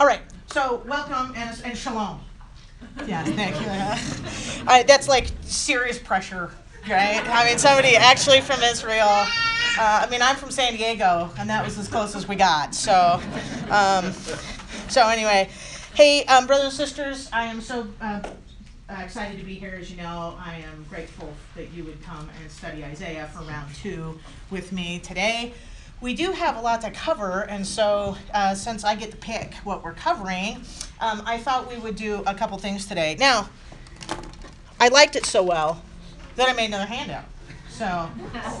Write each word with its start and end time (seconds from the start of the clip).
All 0.00 0.06
right, 0.06 0.22
so 0.46 0.82
welcome 0.86 1.34
and, 1.36 1.60
and 1.62 1.76
shalom. 1.76 2.20
Yeah, 3.06 3.22
thank 3.22 3.54
you. 3.60 4.64
I, 4.66 4.82
that's 4.82 5.08
like 5.08 5.26
serious 5.42 5.98
pressure, 5.98 6.50
right? 6.88 7.22
I 7.28 7.44
mean, 7.44 7.58
somebody 7.58 7.96
actually 7.96 8.40
from 8.40 8.62
Israel. 8.62 9.04
Uh, 9.06 9.26
I 9.78 10.08
mean, 10.10 10.22
I'm 10.22 10.36
from 10.36 10.50
San 10.50 10.72
Diego, 10.72 11.28
and 11.38 11.50
that 11.50 11.62
was 11.62 11.76
as 11.76 11.86
close 11.86 12.16
as 12.16 12.26
we 12.26 12.34
got. 12.34 12.74
So, 12.74 13.20
um, 13.70 14.10
so 14.88 15.06
anyway, 15.06 15.50
hey, 15.92 16.24
um, 16.24 16.46
brothers 16.46 16.68
and 16.68 16.72
sisters, 16.72 17.28
I 17.30 17.44
am 17.44 17.60
so 17.60 17.86
uh, 18.00 18.22
uh, 18.88 19.02
excited 19.04 19.38
to 19.38 19.44
be 19.44 19.56
here. 19.56 19.76
As 19.78 19.90
you 19.90 19.98
know, 19.98 20.34
I 20.42 20.64
am 20.66 20.86
grateful 20.88 21.30
that 21.56 21.72
you 21.74 21.84
would 21.84 22.02
come 22.02 22.30
and 22.40 22.50
study 22.50 22.82
Isaiah 22.86 23.26
for 23.34 23.42
round 23.42 23.74
two 23.74 24.18
with 24.48 24.72
me 24.72 24.98
today. 25.00 25.52
We 26.00 26.14
do 26.14 26.32
have 26.32 26.56
a 26.56 26.60
lot 26.60 26.80
to 26.80 26.90
cover, 26.90 27.42
and 27.42 27.66
so 27.66 28.16
uh, 28.32 28.54
since 28.54 28.84
I 28.84 28.94
get 28.94 29.10
to 29.10 29.16
pick 29.18 29.52
what 29.64 29.84
we're 29.84 29.92
covering, 29.92 30.62
um, 30.98 31.22
I 31.26 31.36
thought 31.36 31.68
we 31.70 31.76
would 31.76 31.96
do 31.96 32.22
a 32.26 32.34
couple 32.34 32.56
things 32.56 32.86
today. 32.86 33.16
Now, 33.18 33.50
I 34.78 34.88
liked 34.88 35.14
it 35.14 35.26
so 35.26 35.42
well 35.42 35.82
that 36.36 36.48
I 36.48 36.54
made 36.54 36.66
another 36.66 36.86
handout. 36.86 37.24
So, 37.68 38.10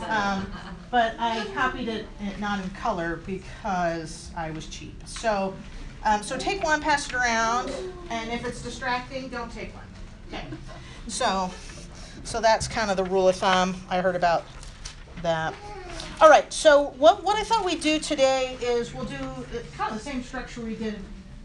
um, 0.06 0.52
but 0.90 1.14
I 1.18 1.46
copied 1.54 1.88
it 1.88 2.06
not 2.38 2.62
in 2.62 2.68
color 2.70 3.16
because 3.24 4.30
I 4.36 4.50
was 4.50 4.66
cheap. 4.66 5.00
So, 5.06 5.54
um, 6.04 6.22
so 6.22 6.36
take 6.36 6.62
one, 6.62 6.82
pass 6.82 7.08
it 7.08 7.14
around, 7.14 7.72
and 8.10 8.30
if 8.30 8.44
it's 8.44 8.62
distracting, 8.62 9.28
don't 9.28 9.50
take 9.50 9.74
one. 9.74 9.84
Okay. 10.28 10.46
So, 11.06 11.50
so 12.24 12.42
that's 12.42 12.68
kind 12.68 12.90
of 12.90 12.98
the 12.98 13.04
rule 13.04 13.28
of 13.28 13.36
thumb. 13.36 13.76
I 13.88 14.02
heard 14.02 14.16
about 14.16 14.44
that. 15.22 15.54
All 16.20 16.28
right. 16.28 16.52
So 16.52 16.92
what 16.98 17.24
what 17.24 17.36
I 17.36 17.44
thought 17.44 17.64
we'd 17.64 17.80
do 17.80 17.98
today 17.98 18.58
is 18.60 18.92
we'll 18.92 19.06
do 19.06 19.16
kind 19.74 19.90
of 19.90 19.96
the 19.96 20.04
same 20.04 20.22
structure 20.22 20.60
we 20.60 20.74
did 20.74 20.96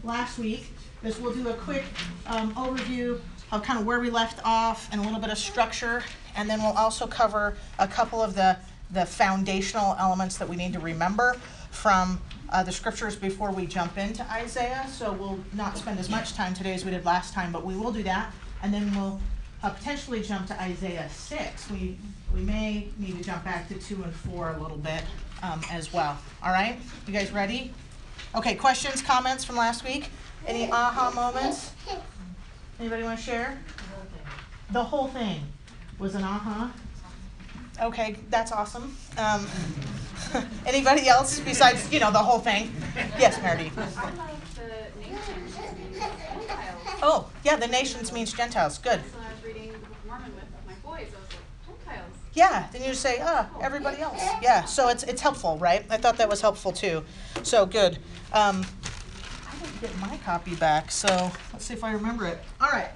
last 0.04 0.38
week. 0.38 0.70
Is 1.02 1.18
we'll 1.18 1.32
do 1.32 1.48
a 1.48 1.54
quick 1.54 1.84
um, 2.26 2.54
overview 2.56 3.18
of 3.52 3.62
kind 3.62 3.78
of 3.78 3.86
where 3.86 4.00
we 4.00 4.10
left 4.10 4.38
off 4.44 4.92
and 4.92 5.00
a 5.00 5.04
little 5.04 5.18
bit 5.18 5.30
of 5.30 5.38
structure, 5.38 6.02
and 6.36 6.50
then 6.50 6.62
we'll 6.62 6.76
also 6.76 7.06
cover 7.06 7.56
a 7.78 7.88
couple 7.88 8.20
of 8.20 8.34
the 8.34 8.58
the 8.90 9.06
foundational 9.06 9.96
elements 9.98 10.36
that 10.36 10.46
we 10.46 10.56
need 10.56 10.74
to 10.74 10.78
remember 10.78 11.36
from 11.70 12.20
uh, 12.50 12.62
the 12.62 12.70
scriptures 12.70 13.16
before 13.16 13.50
we 13.52 13.64
jump 13.64 13.96
into 13.96 14.30
Isaiah. 14.30 14.86
So 14.92 15.10
we'll 15.12 15.38
not 15.54 15.78
spend 15.78 15.98
as 15.98 16.10
much 16.10 16.34
time 16.34 16.52
today 16.52 16.74
as 16.74 16.84
we 16.84 16.90
did 16.90 17.06
last 17.06 17.32
time, 17.32 17.50
but 17.50 17.64
we 17.64 17.74
will 17.76 17.92
do 17.92 18.02
that, 18.02 18.30
and 18.62 18.74
then 18.74 18.94
we'll 18.94 19.22
uh, 19.66 19.70
potentially 19.70 20.22
jump 20.22 20.46
to 20.46 20.60
Isaiah 20.62 21.08
6. 21.10 21.70
We, 21.70 21.98
we 22.32 22.40
may 22.40 22.88
need 22.98 23.18
to 23.18 23.24
jump 23.24 23.44
back 23.44 23.66
to 23.68 23.74
2 23.74 24.02
and 24.04 24.14
4 24.14 24.52
a 24.52 24.62
little 24.62 24.76
bit 24.76 25.02
um, 25.42 25.60
as 25.72 25.92
well. 25.92 26.16
All 26.42 26.52
right? 26.52 26.78
You 27.06 27.12
guys 27.12 27.32
ready? 27.32 27.72
Okay, 28.36 28.54
questions, 28.54 29.02
comments 29.02 29.44
from 29.44 29.56
last 29.56 29.82
week? 29.82 30.10
Any 30.46 30.70
aha 30.70 31.10
moments? 31.14 31.72
Anybody 32.78 33.02
want 33.02 33.18
to 33.18 33.24
share? 33.24 33.58
The 34.70 34.84
whole 34.84 35.08
thing 35.08 35.40
was 35.98 36.14
an 36.14 36.22
aha. 36.22 36.72
Okay, 37.82 38.16
that's 38.30 38.52
awesome. 38.52 38.96
Um, 39.18 39.46
anybody 40.66 41.08
else 41.08 41.40
besides, 41.40 41.92
you 41.92 41.98
know, 41.98 42.12
the 42.12 42.18
whole 42.18 42.38
thing? 42.38 42.72
Yes, 43.18 43.40
Meredith. 43.42 43.76
I 43.76 44.10
like 44.14 44.54
the 44.54 45.00
nations 45.10 45.56
means 45.78 45.98
Gentiles. 45.98 46.76
Oh, 47.02 47.30
yeah, 47.44 47.56
the 47.56 47.66
nations 47.68 48.12
means 48.12 48.32
Gentiles. 48.32 48.78
Good. 48.78 49.00
So 49.00 49.18
when 49.18 49.26
I 49.26 49.32
was 49.32 49.44
reading 49.44 49.72
the 49.72 49.78
Book 49.78 49.90
of 49.90 50.06
Mormon 50.06 50.32
with 50.34 50.44
my 50.66 50.74
boys, 50.82 51.12
I 51.12 51.20
was 51.20 51.28
like, 51.30 51.86
Gentiles. 51.86 52.14
Yeah, 52.36 52.68
then 52.70 52.84
you 52.84 52.92
say, 52.92 53.18
ah, 53.22 53.48
everybody 53.62 54.02
else. 54.02 54.22
Yeah, 54.42 54.64
so 54.64 54.88
it's 54.90 55.02
it's 55.04 55.22
helpful, 55.22 55.56
right? 55.56 55.86
I 55.88 55.96
thought 55.96 56.18
that 56.18 56.28
was 56.28 56.42
helpful 56.42 56.70
too. 56.70 57.02
So 57.42 57.64
good. 57.64 57.96
Um, 58.30 58.62
I 59.48 59.56
didn't 59.58 59.80
get 59.80 59.98
my 59.98 60.18
copy 60.18 60.54
back, 60.54 60.90
so 60.90 61.08
let's 61.54 61.64
see 61.64 61.72
if 61.72 61.82
I 61.82 61.92
remember 61.92 62.26
it. 62.26 62.38
All 62.60 62.68
right. 62.68 62.90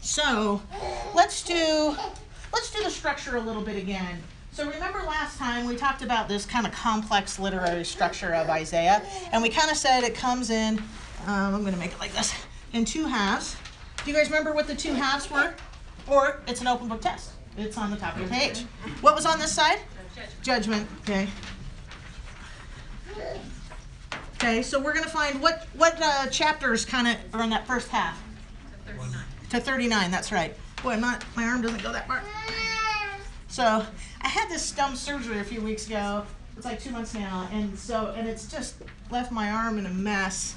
So 0.00 0.62
let's 1.16 1.42
do 1.42 1.96
let's 2.52 2.70
do 2.70 2.84
the 2.84 2.90
structure 2.90 3.36
a 3.36 3.40
little 3.40 3.62
bit 3.62 3.76
again. 3.76 4.22
So 4.52 4.70
remember 4.70 5.00
last 5.00 5.36
time 5.36 5.66
we 5.66 5.74
talked 5.74 6.02
about 6.02 6.28
this 6.28 6.46
kind 6.46 6.64
of 6.64 6.72
complex 6.72 7.40
literary 7.40 7.84
structure 7.84 8.34
of 8.34 8.48
Isaiah, 8.48 9.02
and 9.32 9.42
we 9.42 9.48
kind 9.48 9.68
of 9.68 9.76
said 9.76 10.04
it 10.04 10.14
comes 10.14 10.50
in. 10.50 10.78
Um, 11.26 11.56
I'm 11.56 11.62
going 11.62 11.74
to 11.74 11.80
make 11.80 11.90
it 11.90 11.98
like 11.98 12.12
this 12.12 12.32
in 12.72 12.84
two 12.84 13.06
halves. 13.06 13.56
Do 14.04 14.12
you 14.12 14.16
guys 14.16 14.30
remember 14.30 14.52
what 14.52 14.68
the 14.68 14.76
two 14.76 14.94
halves 14.94 15.28
were? 15.28 15.54
Or 16.06 16.40
it's 16.46 16.60
an 16.60 16.68
open 16.68 16.86
book 16.86 17.00
test. 17.00 17.32
It's 17.56 17.78
on 17.78 17.90
the 17.90 17.96
top 17.96 18.16
of 18.16 18.22
the 18.22 18.34
page. 18.34 18.64
What 19.00 19.14
was 19.14 19.24
on 19.24 19.38
this 19.38 19.52
side? 19.52 19.78
Judgment. 20.42 20.88
Okay. 21.02 21.28
Okay, 24.34 24.62
so 24.62 24.80
we're 24.80 24.92
gonna 24.92 25.06
find 25.08 25.40
what 25.40 25.66
what 25.76 25.98
uh, 26.00 26.26
chapters 26.26 26.84
kind 26.84 27.08
of 27.08 27.16
are 27.34 27.42
in 27.42 27.50
that 27.50 27.66
first 27.66 27.88
half. 27.88 28.22
To 28.86 28.92
39. 28.92 29.24
To 29.50 29.60
39, 29.60 30.10
That's 30.10 30.32
right. 30.32 30.54
Boy, 30.82 30.96
not. 30.96 31.24
My 31.34 31.44
arm 31.44 31.62
doesn't 31.62 31.82
go 31.82 31.92
that 31.92 32.06
far. 32.06 32.22
So 33.48 33.84
I 34.20 34.28
had 34.28 34.48
this 34.50 34.70
dumb 34.72 34.94
surgery 34.94 35.38
a 35.38 35.44
few 35.44 35.62
weeks 35.62 35.86
ago. 35.86 36.26
It's 36.56 36.66
like 36.66 36.80
two 36.80 36.90
months 36.90 37.14
now, 37.14 37.48
and 37.52 37.78
so 37.78 38.12
and 38.16 38.28
it's 38.28 38.46
just 38.50 38.76
left 39.10 39.32
my 39.32 39.50
arm 39.50 39.78
in 39.78 39.86
a 39.86 39.90
mess. 39.90 40.56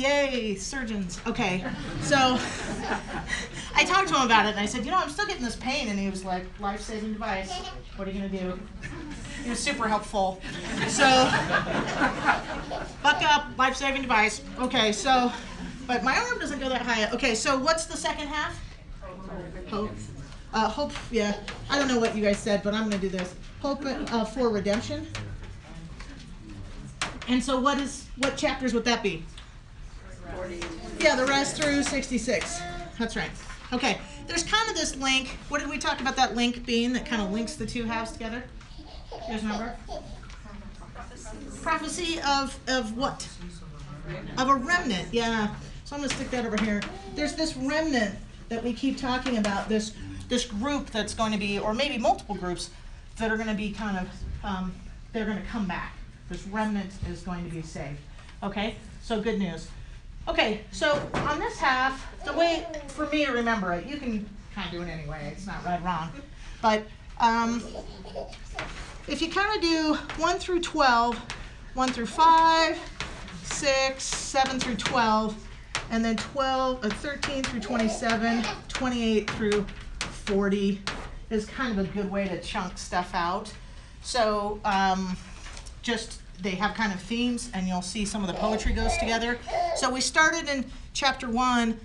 Yay, 0.00 0.54
surgeons. 0.54 1.20
Okay, 1.26 1.62
so 2.00 2.38
I 3.74 3.84
talked 3.84 4.08
to 4.08 4.14
him 4.14 4.22
about 4.22 4.46
it, 4.46 4.52
and 4.52 4.58
I 4.58 4.64
said, 4.64 4.86
you 4.86 4.90
know, 4.90 4.96
I'm 4.96 5.10
still 5.10 5.26
getting 5.26 5.44
this 5.44 5.56
pain, 5.56 5.88
and 5.88 5.98
he 5.98 6.08
was 6.08 6.24
like, 6.24 6.46
life-saving 6.58 7.12
device. 7.12 7.52
What 7.96 8.08
are 8.08 8.10
you 8.10 8.20
gonna 8.20 8.30
do? 8.30 8.58
He 9.44 9.50
was 9.50 9.58
super 9.58 9.86
helpful. 9.86 10.40
So, 10.88 11.04
buck 13.02 13.22
up, 13.22 13.48
life-saving 13.58 14.00
device. 14.00 14.40
Okay, 14.58 14.90
so, 14.92 15.30
but 15.86 16.02
my 16.02 16.16
arm 16.16 16.38
doesn't 16.38 16.60
go 16.60 16.70
that 16.70 16.80
high. 16.80 17.10
Okay, 17.10 17.34
so 17.34 17.58
what's 17.58 17.84
the 17.84 17.96
second 17.98 18.28
half? 18.28 18.58
Hope. 19.68 19.90
Uh, 20.54 20.66
hope. 20.66 20.92
Yeah, 21.10 21.36
I 21.68 21.78
don't 21.78 21.88
know 21.88 22.00
what 22.00 22.16
you 22.16 22.22
guys 22.22 22.38
said, 22.38 22.62
but 22.62 22.72
I'm 22.72 22.84
gonna 22.84 22.96
do 22.96 23.10
this. 23.10 23.34
Hope 23.60 23.84
uh, 23.84 24.24
for 24.24 24.48
redemption. 24.48 25.06
And 27.28 27.44
so, 27.44 27.60
what 27.60 27.78
is 27.78 28.06
what 28.16 28.38
chapters 28.38 28.72
would 28.72 28.86
that 28.86 29.02
be? 29.02 29.24
Yeah, 30.98 31.16
the 31.16 31.26
rest 31.26 31.60
through 31.60 31.82
66. 31.82 32.60
That's 32.98 33.16
right. 33.16 33.30
Okay, 33.72 33.98
there's 34.26 34.42
kind 34.42 34.68
of 34.68 34.76
this 34.76 34.96
link. 34.96 35.28
What 35.48 35.60
did 35.60 35.70
we 35.70 35.78
talk 35.78 36.00
about 36.00 36.16
that 36.16 36.34
link 36.34 36.66
being 36.66 36.92
that 36.94 37.06
kind 37.06 37.22
of 37.22 37.30
links 37.30 37.54
the 37.54 37.66
two 37.66 37.84
halves 37.84 38.12
together? 38.12 38.42
You 39.12 39.18
guys 39.28 39.42
remember? 39.42 39.76
Prophecy 41.62 42.20
of 42.26 42.58
of 42.68 42.96
what? 42.96 43.28
Of 44.38 44.48
a 44.48 44.54
remnant. 44.54 45.08
Yeah. 45.12 45.54
So 45.84 45.94
I'm 45.94 46.02
gonna 46.02 46.12
stick 46.12 46.30
that 46.30 46.44
over 46.44 46.56
here. 46.62 46.82
There's 47.14 47.34
this 47.34 47.56
remnant 47.56 48.16
that 48.48 48.62
we 48.62 48.72
keep 48.72 48.98
talking 48.98 49.38
about. 49.38 49.68
This 49.68 49.92
this 50.30 50.46
group 50.46 50.90
that's 50.90 51.12
going 51.12 51.32
to 51.32 51.38
be, 51.38 51.58
or 51.58 51.74
maybe 51.74 51.98
multiple 51.98 52.36
groups 52.36 52.70
that 53.18 53.30
are 53.30 53.36
going 53.36 53.48
to 53.48 53.54
be 53.54 53.72
kind 53.72 53.98
of, 53.98 54.08
um, 54.44 54.72
they're 55.12 55.26
going 55.26 55.36
to 55.36 55.48
come 55.48 55.66
back. 55.66 55.92
This 56.30 56.46
remnant 56.46 56.92
is 57.10 57.20
going 57.22 57.44
to 57.44 57.54
be 57.54 57.60
saved. 57.60 57.98
Okay. 58.42 58.76
So 59.02 59.20
good 59.20 59.38
news. 59.38 59.68
Okay, 60.28 60.60
so 60.70 61.00
on 61.14 61.38
this 61.38 61.58
half, 61.58 62.06
the 62.24 62.32
way 62.32 62.66
for 62.88 63.06
me 63.06 63.24
to 63.24 63.32
remember 63.32 63.72
it, 63.72 63.86
you 63.86 63.96
can 63.96 64.28
kind 64.54 64.66
of 64.66 64.72
do 64.72 64.82
it 64.82 64.88
anyway. 64.88 65.30
It's 65.32 65.46
not 65.46 65.64
right 65.64 65.80
or 65.80 65.84
wrong, 65.84 66.10
but 66.62 66.82
um, 67.18 67.62
if 69.08 69.20
you 69.20 69.30
kind 69.30 69.54
of 69.56 69.62
do 69.62 69.94
one 70.22 70.38
through 70.38 70.60
12, 70.60 71.18
one 71.74 71.90
through 71.90 72.06
five, 72.06 72.78
six, 73.42 74.04
seven 74.04 74.60
through 74.60 74.76
12, 74.76 75.36
and 75.90 76.04
then 76.04 76.16
12, 76.16 76.84
uh, 76.84 76.88
13 76.88 77.42
through 77.42 77.60
27, 77.60 78.44
28 78.68 79.30
through 79.30 79.66
40 80.00 80.80
is 81.30 81.46
kind 81.46 81.78
of 81.78 81.84
a 81.84 81.88
good 81.92 82.10
way 82.10 82.28
to 82.28 82.40
chunk 82.40 82.78
stuff 82.78 83.10
out. 83.14 83.52
So 84.02 84.60
um, 84.64 85.16
just 85.82 86.19
they 86.42 86.50
have 86.52 86.74
kind 86.74 86.92
of 86.92 87.00
themes, 87.00 87.50
and 87.54 87.66
you'll 87.66 87.82
see 87.82 88.04
some 88.04 88.22
of 88.22 88.28
the 88.28 88.34
poetry 88.34 88.72
goes 88.72 88.96
together. 88.98 89.38
So 89.76 89.90
we 89.90 90.00
started 90.00 90.48
in 90.48 90.64
chapter 90.94 91.28
one, 91.28 91.78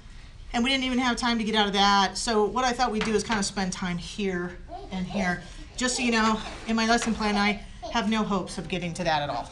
and 0.53 0.63
we 0.63 0.69
didn't 0.69 0.85
even 0.85 0.99
have 0.99 1.17
time 1.17 1.37
to 1.37 1.43
get 1.43 1.55
out 1.55 1.67
of 1.67 1.73
that. 1.73 2.17
So 2.17 2.45
what 2.45 2.63
I 2.65 2.71
thought 2.71 2.91
we'd 2.91 3.03
do 3.05 3.13
is 3.13 3.23
kind 3.23 3.39
of 3.39 3.45
spend 3.45 3.73
time 3.73 3.97
here 3.97 4.57
and 4.91 5.05
here. 5.05 5.41
Just 5.77 5.97
so 5.97 6.03
you 6.03 6.11
know, 6.11 6.39
in 6.67 6.75
my 6.75 6.87
lesson 6.87 7.13
plan, 7.13 7.35
I 7.35 7.61
have 7.91 8.09
no 8.09 8.23
hopes 8.23 8.57
of 8.57 8.67
getting 8.69 8.93
to 8.93 9.03
that 9.03 9.21
at 9.21 9.29
all. 9.29 9.49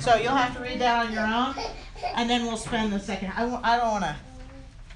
So 0.00 0.16
you'll 0.16 0.32
have 0.34 0.56
to 0.56 0.62
read 0.62 0.80
that 0.80 1.06
on 1.06 1.12
your 1.12 1.24
own, 1.24 1.54
and 2.16 2.28
then 2.28 2.44
we'll 2.44 2.56
spend 2.56 2.92
the 2.92 2.98
second. 2.98 3.32
I 3.36 3.40
w- 3.40 3.60
I 3.62 3.76
don't 3.76 3.92
want 3.92 4.04
to, 4.04 4.16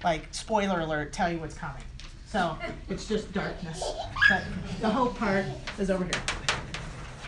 like, 0.02 0.26
spoiler 0.32 0.80
alert, 0.80 1.12
tell 1.12 1.30
you 1.30 1.38
what's 1.38 1.54
coming. 1.54 1.82
So 2.28 2.58
it's 2.88 3.06
just 3.06 3.32
darkness. 3.32 3.82
But 4.28 4.42
the 4.80 4.90
hope 4.90 5.16
part 5.16 5.44
is 5.78 5.88
over 5.90 6.04
here. 6.04 6.12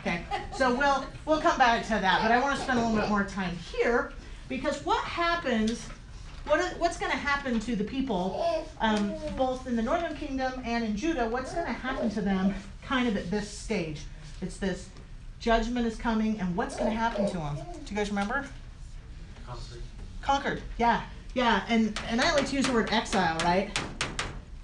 Okay, 0.09 0.23
so 0.57 0.75
we'll 0.75 1.05
we'll 1.27 1.41
come 1.41 1.59
back 1.59 1.83
to 1.85 1.91
that, 1.91 2.23
but 2.23 2.33
I 2.33 2.41
want 2.41 2.57
to 2.57 2.63
spend 2.63 2.79
a 2.79 2.83
little 2.83 2.99
bit 2.99 3.11
more 3.11 3.25
time 3.25 3.55
here 3.57 4.13
because 4.49 4.85
what 4.87 5.05
happens, 5.05 5.87
what 6.47 6.61
what's 6.79 6.99
going 6.99 7.13
to 7.13 7.19
happen 7.19 7.61
to 7.61 7.77
the 7.77 7.85
people, 7.85 8.67
um, 8.81 9.13
both 9.37 9.67
in 9.67 9.77
the 9.77 9.83
northern 9.83 10.17
kingdom 10.17 10.63
and 10.65 10.83
in 10.83 10.97
Judah? 10.97 11.29
What's 11.29 11.53
going 11.53 11.67
to 11.67 11.73
happen 11.73 12.09
to 12.11 12.23
them, 12.23 12.55
kind 12.83 13.07
of 13.07 13.19
at 13.19 13.31
this 13.31 13.51
stage? 13.51 14.01
It's 14.41 14.57
this 14.57 14.89
judgment 15.41 15.87
is 15.87 15.97
coming, 15.97 16.41
and 16.41 16.57
what's 16.57 16.75
going 16.75 16.91
to 16.91 16.97
happen 16.97 17.27
to 17.27 17.37
them? 17.37 17.57
Do 17.57 17.91
you 17.91 17.97
guys 17.97 18.09
remember? 18.09 18.47
Conquered, 20.23 20.63
yeah, 20.79 21.03
yeah, 21.35 21.65
and, 21.69 21.99
and 22.09 22.21
I 22.21 22.35
like 22.35 22.47
to 22.49 22.57
use 22.57 22.67
the 22.67 22.73
word 22.73 22.93
exile, 22.93 23.37
right? 23.45 23.71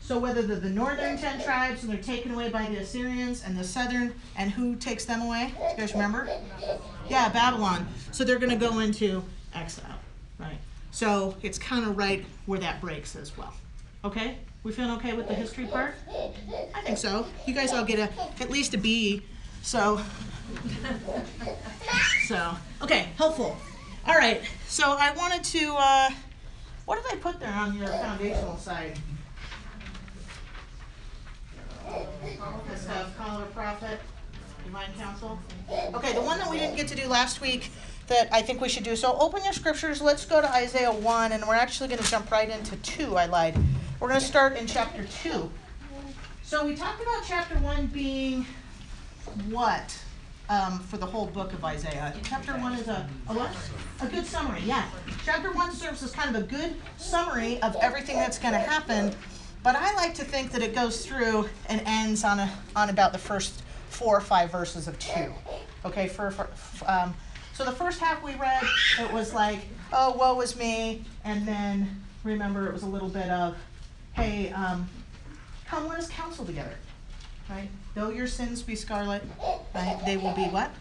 So 0.04 0.18
whether 0.18 0.42
the, 0.42 0.56
the 0.56 0.68
northern 0.68 1.16
ten 1.16 1.42
tribes 1.42 1.82
and 1.82 1.90
they're 1.90 2.02
taken 2.02 2.34
away 2.34 2.50
by 2.50 2.66
the 2.66 2.76
Assyrians 2.76 3.42
and 3.42 3.58
the 3.58 3.64
southern, 3.64 4.14
and 4.36 4.50
who 4.50 4.76
takes 4.76 5.06
them 5.06 5.22
away? 5.22 5.54
You 5.70 5.78
guys 5.78 5.94
remember? 5.94 6.28
Yeah, 7.08 7.30
Babylon. 7.30 7.86
So 8.12 8.22
they're 8.22 8.38
gonna 8.38 8.54
go 8.54 8.80
into 8.80 9.24
exile, 9.54 9.98
right? 10.38 10.58
So 10.90 11.36
it's 11.40 11.58
kind 11.58 11.86
of 11.86 11.96
right 11.96 12.22
where 12.44 12.58
that 12.58 12.82
breaks 12.82 13.16
as 13.16 13.34
well. 13.38 13.54
Okay? 14.04 14.36
We 14.62 14.72
feeling 14.72 14.90
okay 14.98 15.14
with 15.14 15.26
the 15.26 15.34
history 15.34 15.64
part? 15.64 15.94
I 16.74 16.82
think 16.82 16.98
so. 16.98 17.26
You 17.46 17.54
guys 17.54 17.72
all 17.72 17.84
get 17.84 17.98
a 17.98 18.42
at 18.42 18.50
least 18.50 18.74
a 18.74 18.78
B. 18.78 19.22
So 19.62 19.98
so 22.28 22.54
okay, 22.82 23.08
helpful. 23.16 23.56
All 24.06 24.16
right. 24.16 24.42
So 24.68 24.96
I 24.98 25.12
wanted 25.12 25.44
to. 25.44 25.74
Uh, 25.78 26.10
what 26.84 27.02
did 27.02 27.10
I 27.10 27.16
put 27.16 27.40
there 27.40 27.54
on 27.54 27.74
your 27.78 27.88
foundational 27.88 28.58
side? 28.58 28.98
This 32.68 32.82
stuff, 32.82 33.14
a 33.18 33.46
prophet, 33.52 34.00
divine 34.64 34.92
counsel. 34.98 35.38
Okay, 35.94 36.12
the 36.12 36.20
one 36.20 36.38
that 36.38 36.50
we 36.50 36.58
didn't 36.58 36.76
get 36.76 36.88
to 36.88 36.96
do 36.96 37.06
last 37.06 37.40
week 37.40 37.70
that 38.06 38.28
I 38.32 38.42
think 38.42 38.60
we 38.60 38.68
should 38.68 38.84
do. 38.84 38.96
So 38.96 39.16
open 39.18 39.42
your 39.44 39.52
scriptures. 39.52 40.02
Let's 40.02 40.24
go 40.24 40.40
to 40.40 40.52
Isaiah 40.52 40.92
1, 40.92 41.32
and 41.32 41.44
we're 41.46 41.54
actually 41.54 41.88
going 41.88 42.02
to 42.02 42.10
jump 42.10 42.30
right 42.30 42.48
into 42.48 42.76
2. 42.76 43.16
I 43.16 43.26
lied. 43.26 43.56
We're 44.00 44.08
going 44.08 44.20
to 44.20 44.26
start 44.26 44.56
in 44.56 44.66
chapter 44.66 45.04
2. 45.22 45.50
So 46.42 46.66
we 46.66 46.76
talked 46.76 47.02
about 47.02 47.22
chapter 47.26 47.56
1 47.56 47.86
being 47.86 48.46
what 49.48 49.98
um, 50.48 50.78
for 50.80 50.98
the 50.98 51.06
whole 51.06 51.26
book 51.26 51.52
of 51.52 51.64
Isaiah? 51.64 52.14
Chapter 52.22 52.52
1 52.52 52.72
is 52.74 52.88
a, 52.88 53.08
a 53.28 53.34
what? 53.34 53.50
A 54.00 54.06
good 54.06 54.26
summary, 54.26 54.60
yeah. 54.64 54.84
Chapter 55.24 55.52
1 55.52 55.72
serves 55.72 56.02
as 56.02 56.10
kind 56.12 56.34
of 56.34 56.42
a 56.42 56.46
good 56.46 56.74
summary 56.96 57.60
of 57.62 57.76
everything 57.80 58.16
that's 58.16 58.38
going 58.38 58.52
to 58.52 58.60
happen. 58.60 59.14
But 59.64 59.76
I 59.76 59.94
like 59.94 60.12
to 60.16 60.24
think 60.24 60.52
that 60.52 60.62
it 60.62 60.74
goes 60.74 61.06
through 61.06 61.48
and 61.70 61.80
ends 61.86 62.22
on, 62.22 62.38
a, 62.38 62.52
on 62.76 62.90
about 62.90 63.12
the 63.12 63.18
first 63.18 63.62
four 63.88 64.14
or 64.14 64.20
five 64.20 64.52
verses 64.52 64.86
of 64.86 64.98
2. 64.98 65.32
Okay, 65.86 66.06
for, 66.06 66.30
for 66.30 66.50
um, 66.86 67.14
so 67.54 67.64
the 67.64 67.72
first 67.72 67.98
half 67.98 68.22
we 68.22 68.34
read, 68.34 68.62
it 69.00 69.10
was 69.10 69.32
like, 69.32 69.60
oh, 69.90 70.12
woe 70.18 70.38
is 70.42 70.54
me. 70.54 71.02
And 71.24 71.48
then 71.48 72.02
remember, 72.24 72.66
it 72.66 72.74
was 72.74 72.82
a 72.82 72.86
little 72.86 73.08
bit 73.08 73.30
of, 73.30 73.56
hey, 74.12 74.52
um, 74.52 74.86
come 75.66 75.88
let 75.88 75.98
us 75.98 76.10
counsel 76.10 76.44
together. 76.44 76.74
Right? 77.48 77.70
Though 77.94 78.10
your 78.10 78.26
sins 78.26 78.60
be 78.60 78.74
scarlet, 78.74 79.22
right, 79.74 79.98
they 80.04 80.18
will 80.18 80.34
be 80.34 80.44
what? 80.44 80.72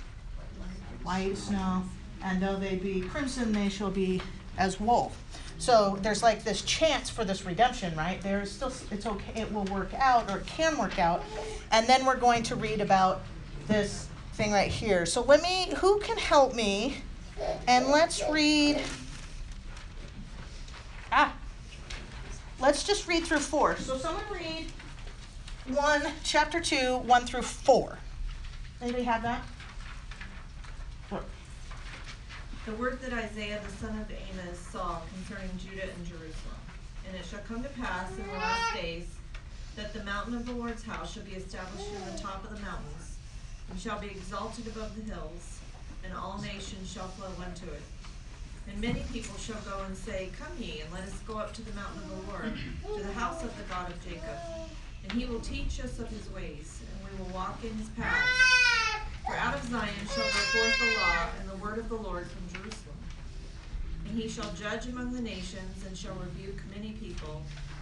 White 1.04 1.38
snow. 1.38 1.84
And 2.22 2.42
though 2.42 2.58
they 2.58 2.76
be 2.76 3.00
crimson, 3.00 3.54
they 3.54 3.70
shall 3.70 3.92
be 3.92 4.22
as 4.58 4.78
wool. 4.78 5.14
So 5.64 5.98
there's 6.02 6.22
like 6.22 6.44
this 6.44 6.62
chance 6.64 7.10
for 7.10 7.24
this 7.24 7.46
redemption, 7.46 7.96
right? 7.96 8.22
There's 8.22 8.52
still, 8.52 8.74
it's 8.92 9.06
okay, 9.06 9.40
it 9.40 9.54
will 9.54 9.64
work 9.64 9.94
out 9.94 10.30
or 10.30 10.40
it 10.40 10.46
can 10.46 10.78
work 10.78 11.00
out. 11.00 11.24
And 11.72 11.88
then 11.88 12.06
we're 12.06 12.18
going 12.18 12.44
to 12.44 12.58
read 12.58 12.82
about 12.82 13.22
this 13.70 14.10
thing 14.34 14.52
right 14.52 14.70
here. 14.70 15.06
So 15.06 15.22
let 15.22 15.42
me, 15.42 15.72
who 15.78 16.02
can 16.02 16.18
help 16.18 16.54
me? 16.54 16.98
And 17.66 17.88
let's 17.88 18.22
read, 18.30 18.82
ah, 21.14 21.34
let's 22.60 22.84
just 22.84 23.08
read 23.08 23.24
through 23.24 23.40
four. 23.40 23.78
So 23.78 23.98
someone 23.98 24.26
read 24.34 24.66
1, 25.74 26.02
chapter 26.26 26.60
2, 26.60 26.98
1 26.98 27.26
through 27.26 27.42
4. 27.42 27.98
Anybody 28.82 29.04
have 29.04 29.24
that? 29.24 29.42
Four. 31.08 31.22
The 32.66 32.72
word 32.76 33.02
that 33.02 33.12
Isaiah 33.12 33.60
the 33.60 33.86
son 33.86 34.00
of 34.00 34.10
Amos 34.10 34.58
saw 34.58 35.02
concerning 35.14 35.50
Judah 35.58 35.84
and 35.84 36.06
Jerusalem. 36.06 36.64
And 37.06 37.14
it 37.18 37.26
shall 37.26 37.42
come 37.46 37.62
to 37.62 37.68
pass 37.70 38.10
in 38.18 38.26
the 38.26 38.34
last 38.34 38.74
days 38.74 39.06
that 39.76 39.94
the 39.94 40.02
mountain 40.06 40.34
of 40.36 40.46
the 40.46 40.54
Lord's 40.54 40.82
house 40.82 41.14
shall 41.14 41.24
be 41.24 41.34
established 41.34 41.90
in 41.90 42.16
the 42.16 42.22
top 42.22 42.42
of 42.46 42.56
the 42.56 42.62
mountains, 42.62 43.18
and 43.70 43.78
shall 43.78 44.00
be 44.00 44.08
exalted 44.08 44.68
above 44.68 44.96
the 44.96 45.14
hills, 45.14 45.60
and 46.06 46.14
all 46.14 46.40
nations 46.42 46.90
shall 46.90 47.10
flow 47.10 47.32
unto 47.44 47.66
it. 47.66 47.82
And 48.70 48.80
many 48.80 49.02
people 49.12 49.38
shall 49.38 49.60
go 49.66 49.84
and 49.84 49.98
say, 49.98 50.30
Come 50.40 50.56
ye, 50.58 50.80
and 50.80 50.94
let 50.94 51.04
us 51.04 51.20
go 51.28 51.40
up 51.40 51.54
to 51.56 51.62
the 51.64 51.74
mountain 51.74 52.04
of 52.04 52.10
the 52.10 52.32
Lord, 52.32 52.54
to 52.98 53.04
the 53.04 53.14
house 53.14 53.44
of 53.44 53.52
the 53.58 53.64
God 53.64 53.90
of 53.90 54.02
Jacob. 54.06 54.40
And 55.04 55.12
he 55.12 55.26
will 55.26 55.42
teach 55.42 55.82
us 55.84 56.00
of 56.00 56.08
his 56.08 56.30
ways, 56.32 56.80
and 56.80 57.12
we 57.12 57.26
will 57.26 57.34
walk 57.34 57.62
in 57.62 57.76
his 57.76 57.90
paths. 57.90 58.53
For 59.34 59.40
out 59.40 59.56
of 59.56 59.64
Zion 59.68 59.90
shall 60.14 60.24
go 60.26 60.30
forth 60.30 60.80
the 60.80 61.00
law 61.00 61.28
and 61.40 61.50
the 61.50 61.56
word 61.56 61.80
of 61.80 61.90
the 61.90 61.96
Lord 61.96 62.28
from 62.28 62.48
Jerusalem. 62.50 62.98
And 64.08 64.16
he 64.16 64.30
shall 64.30 64.54
judge 64.54 64.86
among 64.86 65.12
the 65.12 65.22
nations, 65.22 65.84
and 65.88 65.98
shall 65.98 66.14
rebuke 66.14 66.62
many 66.76 66.92
people, 66.92 67.42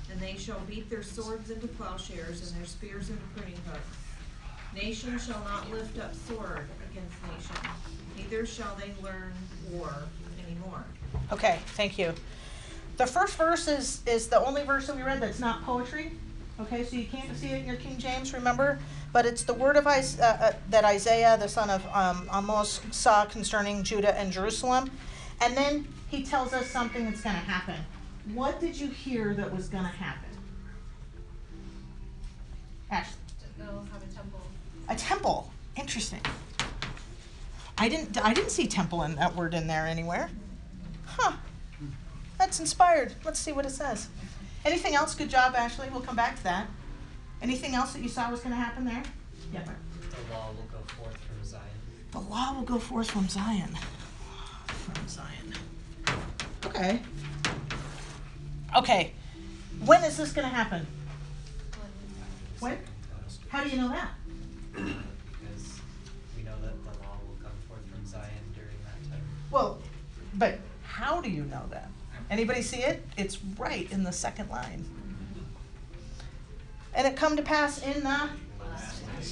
and 0.10 0.18
they 0.22 0.38
shall 0.38 0.62
beat 0.62 0.90
their 0.90 1.04
swords 1.04 1.50
into 1.50 1.68
plowshares, 1.68 2.50
and 2.50 2.58
their 2.58 2.66
spears 2.66 3.10
into 3.10 3.22
pruning 3.36 3.58
hooks. 3.70 3.98
Nation 4.74 5.20
shall 5.20 5.44
not 5.44 5.70
lift 5.70 6.00
up 6.00 6.16
sword 6.16 6.70
against 6.90 7.22
nation, 7.24 7.70
neither 8.16 8.46
shall 8.46 8.74
they 8.76 8.94
learn 9.04 9.34
war 9.72 9.94
anymore. 10.48 10.86
Okay, 11.34 11.60
thank 11.76 12.00
you. 12.00 12.14
The 12.96 13.06
first 13.06 13.36
verse 13.36 13.68
is, 13.68 14.02
is 14.06 14.30
the 14.30 14.40
only 14.40 14.64
verse 14.64 14.88
that 14.88 14.96
we 14.96 15.02
read 15.02 15.20
that's 15.20 15.42
not 15.42 15.64
poetry. 15.64 16.14
Okay, 16.62 16.86
so 16.86 16.96
you 16.96 17.08
can't 17.08 17.36
see 17.36 17.48
it 17.48 17.60
in 17.60 17.66
your 17.66 17.76
King 17.76 17.98
James, 17.98 18.34
remember? 18.34 18.80
But 19.14 19.26
it's 19.26 19.44
the 19.44 19.54
word 19.54 19.76
of 19.76 19.88
Is- 19.88 20.20
uh, 20.20 20.38
uh, 20.40 20.52
that 20.70 20.86
Isaiah, 20.86 21.38
the 21.38 21.50
son 21.50 21.70
of 21.70 21.86
um, 21.94 22.30
Amos, 22.34 22.80
saw 22.92 23.26
concerning 23.26 23.84
Judah 23.84 24.18
and 24.18 24.32
Jerusalem. 24.32 24.90
And 25.42 25.56
then 25.58 25.88
he 26.10 26.24
tells 26.24 26.54
us 26.54 26.68
something 26.68 27.06
that's 27.06 27.22
going 27.22 27.36
to 27.36 27.42
happen. 27.42 27.76
What 28.34 28.60
did 28.60 28.80
you 28.80 28.88
hear 28.88 29.34
that 29.34 29.54
was 29.54 29.68
going 29.68 29.84
to 29.84 29.90
happen? 29.90 30.30
Ashley. 32.90 33.18
They'll 33.58 33.86
have 33.92 34.04
a 34.04 34.14
temple. 34.14 34.40
A 34.90 34.96
temple. 34.96 35.52
Interesting. 35.76 36.22
I 37.78 37.90
didn't 37.90 38.24
I 38.24 38.34
didn't 38.34 38.52
see 38.52 38.68
temple 38.68 39.04
in 39.04 39.16
that 39.16 39.36
word 39.36 39.54
in 39.54 39.68
there 39.68 39.88
anywhere. 39.88 40.30
Huh. 41.06 41.34
That's 42.38 42.60
inspired. 42.60 43.14
Let's 43.24 43.40
see 43.40 43.52
what 43.52 43.66
it 43.66 43.72
says. 43.72 44.08
Anything 44.66 44.96
else? 44.96 45.16
Good 45.16 45.30
job, 45.30 45.56
Ashley. 45.56 45.88
We'll 45.92 46.02
come 46.02 46.16
back 46.16 46.36
to 46.38 46.44
that. 46.44 46.68
Anything 47.42 47.74
else 47.74 47.94
that 47.94 48.02
you 48.02 48.10
saw 48.10 48.30
was 48.30 48.40
going 48.42 48.52
to 48.52 48.62
happen 48.62 48.86
there? 48.86 49.04
Yeah. 49.52 49.66
Mark. 49.66 49.78
The 50.12 50.34
law 50.34 50.52
will 50.52 50.68
go 50.72 50.78
forth 50.94 51.18
from 51.18 51.44
Zion. 51.44 51.62
The 52.12 52.20
law 52.20 52.54
will 52.54 52.64
go 52.64 52.78
forth 52.78 53.10
from 53.10 53.28
Zion. 53.28 53.76
From 54.68 55.08
Zion. 55.08 55.54
Okay. 56.66 57.02
Okay. 58.76 59.14
When 59.86 60.04
is 60.04 60.18
this 60.18 60.32
going 60.32 60.48
to 60.48 60.54
happen? 60.54 60.86
When? 62.60 62.78
How 63.50 63.64
do 63.64 63.70
you 63.70 63.78
know 63.78 63.90
that? 63.90 64.12
Because 64.74 65.82
we 66.38 66.44
know 66.44 66.56
that 66.62 66.84
the 66.84 67.00
law 67.00 67.18
will 67.28 67.36
come 67.42 67.52
forth 67.68 67.82
from 67.92 68.06
Zion 68.06 68.54
during 68.54 68.78
that 68.86 69.10
time. 69.10 69.24
Well, 69.50 69.80
but 70.36 70.60
how 70.84 71.22
do 71.22 71.30
you 71.30 71.44
know 71.46 71.66
that? 71.72 71.90
Anybody 72.30 72.62
see 72.62 72.84
it? 72.84 73.06
It's 73.18 73.44
right 73.58 73.92
in 73.92 74.04
the 74.04 74.12
second 74.12 74.50
line. 74.50 74.86
And 76.94 77.08
it 77.08 77.16
come 77.16 77.36
to 77.38 77.42
pass 77.42 77.82
in 77.82 78.04
the 78.04 78.30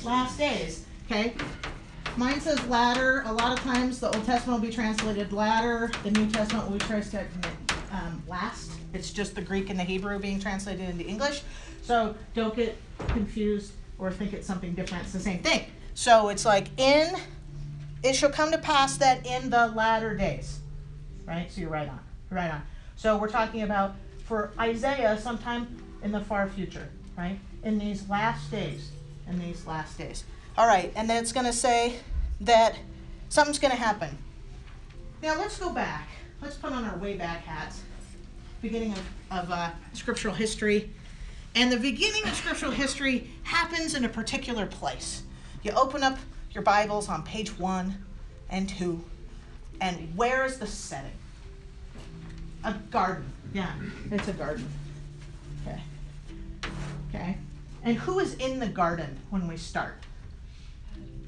last 0.04 0.38
days. 0.38 0.86
Okay? 1.06 1.34
Mine 2.16 2.40
says 2.42 2.64
latter. 2.66 3.24
A 3.26 3.34
lot 3.34 3.52
of 3.52 3.60
times 3.60 4.00
the 4.00 4.08
Old 4.08 4.26
Testament 4.26 4.62
will 4.62 4.68
be 4.68 4.74
translated 4.74 5.32
latter. 5.34 5.92
The 6.04 6.12
New 6.12 6.30
Testament 6.30 6.70
will 6.70 6.78
be 6.78 6.86
translated 6.86 7.30
um, 7.92 8.24
last. 8.28 8.72
It's 8.94 9.12
just 9.12 9.36
the 9.36 9.42
Greek 9.42 9.70
and 9.70 9.80
the 9.80 9.84
Hebrew 9.84 10.20
being 10.20 10.40
translated 10.40 10.90
into 10.90 11.06
English. 11.06 11.44
So 11.82 12.16
don't 12.34 12.56
get 12.56 12.78
confused 13.10 13.74
or 13.98 14.12
think 14.12 14.34
it's 14.34 14.48
something 14.48 14.74
different. 14.74 15.04
It's 15.04 15.14
the 15.14 15.20
same 15.20 15.40
thing. 15.40 15.66
So 15.94 16.30
it's 16.30 16.46
like 16.46 16.68
in, 16.80 17.16
it 18.04 18.16
shall 18.16 18.32
come 18.32 18.52
to 18.52 18.58
pass 18.58 18.98
that 18.98 19.26
in 19.26 19.50
the 19.50 19.68
latter 19.68 20.16
days. 20.16 20.60
Right? 21.26 21.52
So 21.52 21.62
you're 21.62 21.70
right 21.70 21.90
on. 21.90 22.00
Right 22.30 22.52
on. 22.52 22.62
So 22.96 23.18
we're 23.18 23.30
talking 23.30 23.64
about 23.64 23.96
for 24.26 24.52
Isaiah 24.60 25.20
sometime 25.20 25.82
in 26.04 26.12
the 26.12 26.20
far 26.20 26.48
future, 26.48 26.90
right? 27.18 27.40
In 27.64 27.78
these 27.78 28.08
last 28.10 28.50
days. 28.52 28.92
In 29.28 29.40
these 29.40 29.66
last 29.68 29.98
days. 29.98 30.24
All 30.58 30.68
right, 30.68 30.92
and 30.96 31.10
then 31.10 31.22
it's 31.22 31.32
going 31.32 31.46
to 31.46 31.54
say 31.54 31.98
that 32.42 32.76
something's 33.30 33.60
going 33.60 33.72
to 33.72 33.78
happen. 33.78 34.18
Now 35.22 35.38
let's 35.38 35.60
go 35.60 35.70
back. 35.70 36.08
Let's 36.42 36.56
put 36.56 36.72
on 36.72 36.84
our 36.86 36.98
way 36.98 37.16
back 37.18 37.44
hats. 37.44 37.82
Beginning 38.62 38.94
of, 38.94 39.02
of 39.32 39.52
uh, 39.52 39.72
scriptural 39.94 40.34
history. 40.34 40.90
And 41.56 41.72
the 41.72 41.78
beginning 41.78 42.24
of 42.24 42.34
scriptural 42.36 42.72
history 42.72 43.30
happens 43.44 43.96
in 43.96 44.06
a 44.06 44.10
particular 44.10 44.66
place. 44.66 45.24
You 45.64 45.72
open 45.72 46.04
up 46.04 46.18
your 46.52 46.64
Bibles 46.64 47.10
on 47.10 47.24
page 47.24 47.58
one 47.58 48.06
and 48.50 48.68
two, 48.70 49.04
and 49.82 50.16
where 50.16 50.46
is 50.46 50.58
the 50.58 50.68
setting? 50.68 51.12
A 52.64 52.74
garden. 52.92 53.32
Yeah, 53.54 53.74
it's 54.12 54.28
a 54.28 54.34
garden. 54.34 54.68
Okay. 55.66 55.82
Okay. 57.10 57.38
And 57.84 57.98
who 57.98 58.20
is 58.20 58.36
in 58.36 58.60
the 58.60 58.68
garden 58.68 59.18
when 59.30 59.48
we 59.48 59.58
start? 59.58 60.04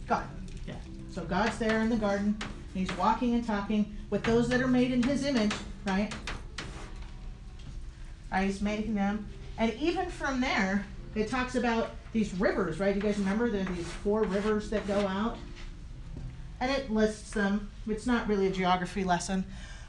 God. 0.08 0.28
Yeah. 0.68 0.76
So 1.12 1.24
God's 1.24 1.58
there 1.58 1.82
in 1.82 1.90
the 1.90 1.96
garden. 1.96 2.38
He's 2.74 2.96
walking 2.98 3.34
and 3.34 3.46
talking 3.46 3.96
with 4.10 4.24
those 4.24 4.50
that 4.50 4.62
are 4.62 4.68
made 4.68 4.92
in 4.92 5.04
his 5.04 5.26
image. 5.26 5.54
right? 5.86 6.14
Right, 8.32 8.46
he's 8.46 8.62
making 8.62 8.96
them. 8.96 9.28
And 9.58 9.74
even 9.76 10.10
from 10.10 10.42
there, 10.42 10.86
it 11.16 11.28
talks 11.28 11.56
about 11.56 11.92
these 12.14 12.34
rivers, 12.36 12.80
right? 12.80 12.96
You 12.96 13.02
guys 13.02 13.18
remember 13.18 13.50
there 13.50 13.62
are 13.62 13.76
these 13.76 13.88
four 13.88 14.24
rivers 14.24 14.70
that 14.70 14.88
go 14.88 15.08
out? 15.08 15.38
And 16.60 16.72
it 16.72 16.92
lists 16.92 17.32
them. 17.32 17.70
It's 17.88 18.06
not 18.06 18.28
really 18.28 18.48
a 18.48 18.52
geography 18.52 19.04
lesson, 19.04 19.44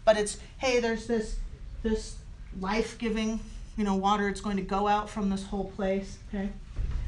but 0.04 0.16
it's 0.16 0.38
hey, 0.58 0.80
there's 0.80 1.06
this 1.06 1.36
this 1.82 2.16
life-giving, 2.60 3.40
you 3.76 3.84
know, 3.84 3.94
water. 3.94 4.28
It's 4.28 4.40
going 4.40 4.56
to 4.56 4.62
go 4.62 4.88
out 4.88 5.08
from 5.08 5.30
this 5.30 5.44
whole 5.44 5.70
place. 5.70 6.18
Okay. 6.28 6.50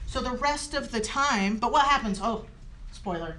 So 0.06 0.20
the 0.20 0.32
rest 0.32 0.74
of 0.74 0.90
the 0.90 1.00
time, 1.00 1.56
but 1.56 1.72
what 1.72 1.86
happens? 1.86 2.20
Oh, 2.22 2.44
spoiler. 2.92 3.36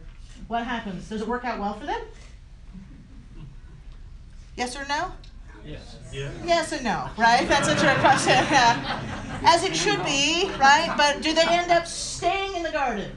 What 0.47 0.65
happens? 0.65 1.09
Does 1.09 1.21
it 1.21 1.27
work 1.27 1.45
out 1.45 1.59
well 1.59 1.73
for 1.73 1.85
them? 1.85 2.01
Yes 4.55 4.75
or 4.75 4.85
no? 4.87 5.11
Yes. 5.65 5.97
Yes 6.13 6.71
and 6.71 6.83
no, 6.83 7.09
right? 7.17 7.47
That's 7.47 7.67
a 7.67 7.75
trick 7.75 7.97
question. 7.97 8.33
Yeah. 8.51 9.01
As 9.43 9.63
it 9.63 9.75
should 9.75 10.03
be, 10.05 10.49
right? 10.59 10.93
But 10.97 11.21
do 11.21 11.33
they 11.33 11.45
end 11.47 11.71
up 11.71 11.85
staying 11.87 12.55
in 12.55 12.63
the 12.63 12.71
garden? 12.71 13.11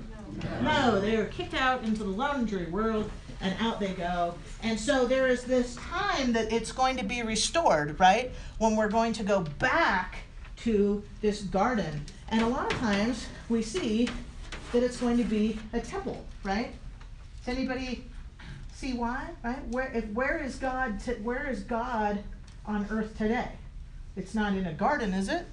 No, 0.62 1.00
they 1.00 1.16
are 1.16 1.26
kicked 1.26 1.54
out 1.54 1.84
into 1.84 2.02
the 2.02 2.10
laundry 2.10 2.66
world 2.66 3.10
and 3.40 3.54
out 3.60 3.80
they 3.80 3.92
go. 3.92 4.34
And 4.62 4.78
so 4.78 5.06
there 5.06 5.28
is 5.28 5.44
this 5.44 5.76
time 5.76 6.32
that 6.32 6.52
it's 6.52 6.72
going 6.72 6.96
to 6.96 7.04
be 7.04 7.22
restored, 7.22 7.98
right? 8.00 8.32
When 8.58 8.76
we're 8.76 8.88
going 8.88 9.12
to 9.14 9.22
go 9.22 9.40
back 9.58 10.16
to 10.58 11.02
this 11.20 11.42
garden. 11.42 12.04
And 12.30 12.42
a 12.42 12.46
lot 12.46 12.72
of 12.72 12.78
times 12.78 13.26
we 13.48 13.62
see 13.62 14.08
that 14.72 14.82
it's 14.82 14.98
going 14.98 15.16
to 15.18 15.24
be 15.24 15.58
a 15.72 15.80
temple, 15.80 16.24
right? 16.42 16.72
Does 17.44 17.56
anybody 17.56 18.04
see 18.74 18.94
why? 18.94 19.28
Right? 19.42 19.66
Where 19.68 19.90
if 19.94 20.06
where 20.10 20.42
is 20.42 20.56
God 20.56 21.00
to, 21.00 21.14
where 21.14 21.48
is 21.48 21.62
God 21.62 22.22
on 22.66 22.86
earth 22.90 23.16
today? 23.16 23.48
It's 24.16 24.34
not 24.34 24.54
in 24.54 24.66
a 24.66 24.72
garden, 24.72 25.14
is 25.14 25.28
it? 25.28 25.46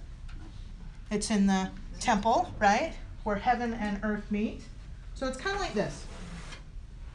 It's 1.12 1.30
in 1.30 1.46
the 1.46 1.70
temple, 2.00 2.51
right? 2.60 2.94
Where 3.24 3.36
heaven 3.36 3.74
and 3.74 4.00
earth 4.04 4.30
meet. 4.32 4.62
So 5.13 5.27
it's 5.27 5.38
kind 5.38 5.56
of 5.56 5.62
like 5.62 5.74
this. 5.74 6.06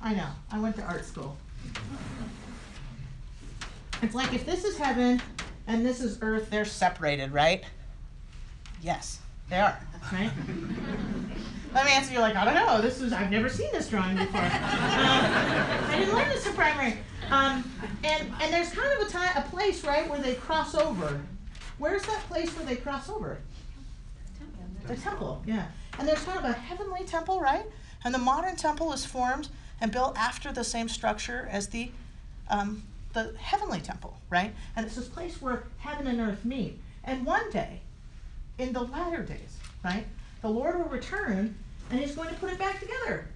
I 0.03 0.15
know. 0.15 0.29
I 0.51 0.59
went 0.59 0.77
to 0.77 0.83
art 0.83 1.05
school. 1.05 1.37
It's 4.03 4.15
like 4.15 4.33
if 4.33 4.47
this 4.47 4.65
is 4.65 4.79
heaven 4.79 5.21
and 5.67 5.85
this 5.85 6.01
is 6.01 6.19
earth, 6.23 6.49
they're 6.51 6.65
separated, 6.65 7.33
right? 7.33 7.65
Yes, 8.81 9.21
they 9.51 9.59
are, 9.59 9.79
right? 10.13 10.31
Let 11.75 11.85
me 11.85 11.93
answer 11.93 12.13
you 12.15 12.21
like, 12.21 12.35
I 12.35 12.45
don't 12.45 12.55
know. 12.55 12.81
This 12.81 13.01
is 13.01 13.13
I've 13.13 13.31
never 13.31 13.49
seen 13.49 13.69
this 13.73 13.89
drawing 13.89 14.17
before. 14.17 14.41
Um, 14.41 14.51
I 14.51 15.97
didn't 15.99 16.15
learn 16.15 16.29
this 16.31 16.47
in 16.47 16.55
primary. 16.55 16.97
Um, 17.31 17.71
and 18.03 18.33
and 18.41 18.53
there's 18.53 18.73
kind 18.73 19.01
of 19.01 19.07
a 19.07 19.11
time, 19.11 19.31
a 19.37 19.43
place, 19.43 19.85
right, 19.85 20.09
where 20.09 20.19
they 20.19 20.35
cross 20.35 20.75
over. 20.75 21.21
Where's 21.79 22.03
that 22.03 22.21
place 22.29 22.51
where 22.57 22.67
they 22.67 22.77
cross 22.77 23.09
over? 23.09 23.39
The 24.87 24.97
temple, 24.97 25.43
yeah. 25.47 25.67
And 25.99 26.09
there's 26.09 26.23
kind 26.25 26.39
of 26.39 26.45
a 26.45 26.53
heavenly 26.53 27.05
temple, 27.05 27.41
right? 27.41 27.67
And 28.05 28.15
the 28.15 28.19
modern 28.19 28.57
temple 28.57 28.93
is 28.93 29.05
formed 29.05 29.49
and 29.81 29.91
built 29.91 30.17
after 30.17 30.53
the 30.53 30.65
same 30.65 30.89
structure 30.89 31.49
as 31.51 31.69
the 31.69 31.91
um, 32.49 32.83
the 33.13 33.35
heavenly 33.39 33.81
temple, 33.81 34.17
right? 34.29 34.53
And 34.77 34.87
it's 34.87 34.97
this 34.97 35.09
place 35.09 35.41
where 35.41 35.65
heaven 35.79 36.07
and 36.07 36.21
earth 36.21 36.45
meet. 36.45 36.79
And 37.05 37.25
one 37.27 37.51
day, 37.51 37.81
in 38.59 38.73
the 38.73 38.83
latter 38.83 39.23
days, 39.23 39.57
right, 39.85 40.05
the 40.43 40.49
Lord 40.49 40.79
will 40.79 40.89
return 40.89 41.55
and 41.91 42.01
He's 42.01 42.15
going 42.15 42.29
to 42.29 42.35
put 42.37 42.53
it 42.53 42.59
back 42.59 42.79
together, 42.81 43.27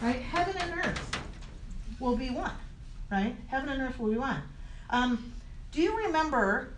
right? 0.00 0.20
Heaven 0.20 0.56
and 0.56 0.78
earth 0.84 1.20
will 1.98 2.16
be 2.16 2.30
one, 2.30 2.52
right? 3.10 3.34
Heaven 3.48 3.68
and 3.70 3.82
earth 3.82 3.98
will 3.98 4.10
be 4.10 4.18
one. 4.18 4.42
Um, 4.90 5.32
do 5.72 5.82
you 5.82 5.96
remember 5.96 6.68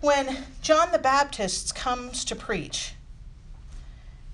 when 0.00 0.44
John 0.60 0.92
the 0.92 0.98
Baptist 0.98 1.74
comes 1.74 2.24
to 2.26 2.36
preach? 2.36 2.92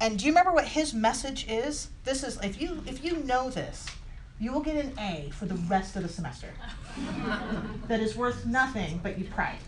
And 0.00 0.18
do 0.18 0.26
you 0.26 0.32
remember 0.32 0.52
what 0.52 0.66
his 0.66 0.92
message 0.92 1.46
is? 1.48 1.88
This 2.04 2.22
is 2.22 2.38
if 2.42 2.60
you 2.60 2.82
if 2.86 3.04
you 3.04 3.18
know 3.18 3.50
this, 3.50 3.86
you 4.40 4.52
will 4.52 4.60
get 4.60 4.76
an 4.76 4.92
A 4.98 5.30
for 5.32 5.46
the 5.46 5.54
rest 5.54 5.96
of 5.96 6.02
the 6.02 6.08
semester. 6.08 6.48
that 7.88 8.00
is 8.00 8.16
worth 8.16 8.44
nothing 8.46 9.00
but 9.02 9.18
you 9.18 9.24
pride. 9.24 9.58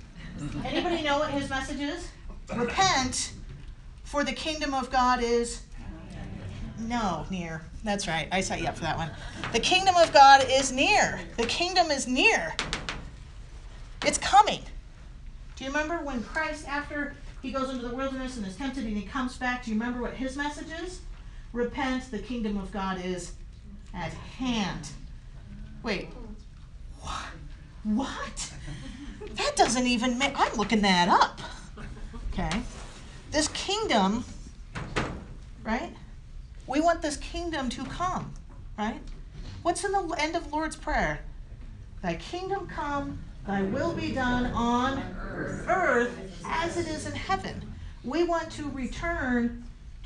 Anybody 0.65 1.03
know 1.03 1.19
what 1.19 1.31
his 1.31 1.49
message 1.49 1.81
is? 1.81 2.09
Repent, 2.55 3.33
for 4.05 4.23
the 4.23 4.33
kingdom 4.33 4.75
of 4.75 4.91
God 4.91 5.23
is 5.23 5.63
no 6.79 7.27
near. 7.31 7.63
That's 7.85 8.07
right. 8.07 8.29
I 8.31 8.41
set 8.41 8.61
you 8.61 8.67
up 8.67 8.77
for 8.77 8.83
that 8.83 8.97
one. 8.97 9.11
The 9.53 9.61
kingdom 9.61 9.97
of 9.97 10.13
God 10.13 10.45
is 10.49 10.73
near. 10.73 11.21
The 11.37 11.47
kingdom 11.47 11.91
is 11.91 12.07
near. 12.07 12.55
It's 14.05 14.19
coming. 14.19 14.61
Do 15.57 15.65
you 15.65 15.71
remember 15.71 15.97
when 16.05 16.23
Christ, 16.23 16.69
after 16.69 17.15
he 17.43 17.53
goes 17.53 17.71
into 17.71 17.87
the 17.87 17.95
wilderness 17.95 18.37
and 18.37 18.47
is 18.47 18.57
tempted 18.57 18.85
and 18.85 18.97
he 18.97 19.03
comes 19.03 19.37
back, 19.37 19.65
do 19.65 19.71
you 19.71 19.79
remember 19.79 20.01
what 20.01 20.15
his 20.15 20.37
message 20.37 20.69
is? 20.83 21.01
Repent, 21.53 22.11
the 22.11 22.19
kingdom 22.19 22.57
of 22.57 22.73
God 22.73 23.01
is 23.05 23.33
at 23.95 24.13
hand. 24.13 24.89
Wait, 25.83 26.09
what? 27.01 27.27
What? 27.85 28.53
That 29.35 29.55
doesn't 29.55 29.87
even 29.87 30.19
make, 30.19 30.33
I'm 30.37 30.55
looking 30.57 30.83
that 30.83 31.09
up. 31.09 31.41
Okay. 32.33 32.63
This 33.31 33.49
kingdom, 33.49 34.25
right? 35.63 35.93
We 36.67 36.81
want 36.81 37.01
this 37.01 37.17
kingdom 37.17 37.69
to 37.71 37.85
come, 37.85 38.33
right? 38.77 39.01
What's 39.63 39.85
in 39.85 39.93
the 39.93 40.17
end 40.19 40.37
of 40.37 40.53
Lord's 40.53 40.77
Prayer? 40.77 41.21
Thy 42.03 42.15
kingdom 42.15 42.67
come, 42.67 43.19
thy 43.47 43.63
will 43.63 43.93
be 43.93 44.13
done 44.13 44.47
on 44.47 45.03
earth 45.69 46.19
as 46.45 46.77
it 46.77 46.89
is 46.89 47.07
in 47.07 47.15
heaven. 47.15 47.63
We 48.05 48.25
want 48.25 48.51
to 48.53 48.69
return 48.71 49.65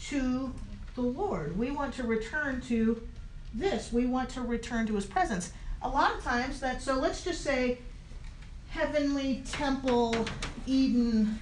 to 0.09 0.53
the 0.95 1.03
Lord. 1.03 1.59
We 1.59 1.71
want 1.71 1.95
to 1.95 2.03
return 2.03 2.61
to 2.63 3.01
this. 3.55 3.93
We 3.93 4.07
want 4.07 4.29
to 4.31 4.43
return 4.43 4.87
to 4.87 4.95
his 4.95 5.07
presence. 5.07 5.53
A 5.83 5.89
lot 5.89 6.15
of 6.15 6.23
times 6.23 6.61
that 6.61 6.83
so 6.83 6.95
let's 6.99 7.25
just 7.25 7.43
say 7.43 7.79
heavenly 8.69 9.43
temple, 9.51 10.15
Eden, 10.67 11.39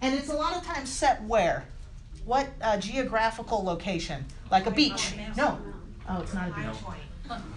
and 0.00 0.14
it's 0.14 0.28
a 0.28 0.34
lot 0.34 0.56
of 0.56 0.64
times 0.64 0.88
set 0.88 1.22
where? 1.24 1.64
What 2.24 2.48
uh, 2.60 2.78
geographical 2.78 3.62
location? 3.62 4.24
Like 4.50 4.66
a 4.66 4.70
beach? 4.70 5.14
No. 5.36 5.58
Oh, 6.08 6.20
it's 6.22 6.34
not 6.34 6.48
a 6.48 6.52
beach. 6.52 6.76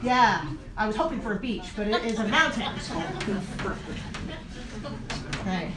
Yeah, 0.03 0.46
I 0.77 0.88
was 0.88 0.96
hoping 0.96 1.22
for 1.22 1.34
a 1.34 1.39
beach, 1.39 1.65
but 1.75 1.88
it 1.88 2.03
is 2.05 2.20
a 2.20 2.27
mountain. 2.27 2.63
Right. 5.46 5.72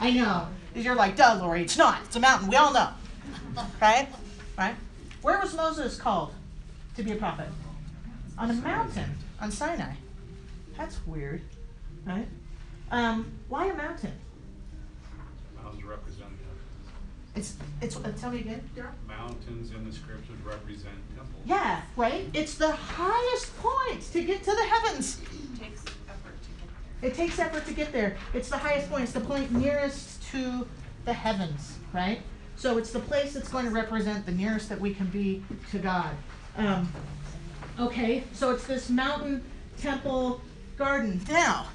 I 0.00 0.10
know. 0.10 0.48
You're 0.74 0.94
like, 0.94 1.16
duh, 1.16 1.38
Lori, 1.40 1.62
it's 1.62 1.76
not. 1.76 2.00
It's 2.04 2.16
a 2.16 2.20
mountain. 2.20 2.48
We 2.48 2.56
all 2.56 2.72
know. 2.72 2.88
Right? 3.80 4.08
Right? 4.58 4.74
Where 5.22 5.38
was 5.38 5.54
Moses 5.54 5.96
called 5.98 6.32
to 6.96 7.02
be 7.02 7.12
a 7.12 7.16
prophet? 7.16 7.48
On 8.38 8.50
a 8.50 8.54
mountain, 8.54 9.10
on 9.40 9.50
Sinai. 9.50 9.94
That's 10.76 11.04
weird. 11.06 11.42
Right? 12.04 12.26
Um, 12.90 13.32
why 13.48 13.66
a 13.66 13.74
mountain? 13.74 14.12
Mountains 15.62 15.84
represent 15.84 16.21
heaven. 16.21 16.21
It's, 17.34 17.56
it's, 17.80 17.96
uh, 17.96 18.12
tell 18.20 18.30
me 18.30 18.40
again, 18.40 18.68
Daryl? 18.76 18.92
Mountains 19.08 19.70
in 19.70 19.84
the 19.84 19.92
scriptures 19.92 20.36
represent 20.44 20.94
temples. 21.16 21.42
Yeah, 21.46 21.80
right? 21.96 22.26
It's 22.34 22.54
the 22.56 22.72
highest 22.72 23.56
point 23.58 24.02
to 24.12 24.22
get 24.22 24.42
to 24.42 24.50
the 24.50 24.64
heavens. 24.64 25.20
Takes 25.58 25.84
effort 26.08 26.36
to 26.42 26.50
get 26.58 26.68
there. 27.00 27.10
It 27.10 27.14
takes 27.14 27.38
effort 27.38 27.66
to 27.66 27.72
get 27.72 27.92
there. 27.92 28.16
It's 28.34 28.50
the 28.50 28.58
highest 28.58 28.90
point. 28.90 29.04
It's 29.04 29.12
the 29.12 29.20
point 29.20 29.50
nearest 29.50 30.22
to 30.32 30.66
the 31.06 31.12
heavens, 31.12 31.78
right? 31.94 32.20
So 32.56 32.76
it's 32.76 32.90
the 32.90 33.00
place 33.00 33.32
that's 33.32 33.48
going 33.48 33.64
to 33.64 33.70
represent 33.70 34.26
the 34.26 34.32
nearest 34.32 34.68
that 34.68 34.80
we 34.80 34.92
can 34.92 35.06
be 35.06 35.42
to 35.70 35.78
God. 35.78 36.10
Um, 36.58 36.92
okay, 37.80 38.24
so 38.32 38.50
it's 38.50 38.66
this 38.66 38.90
mountain, 38.90 39.42
temple, 39.78 40.42
garden. 40.76 41.20
Now, 41.28 41.68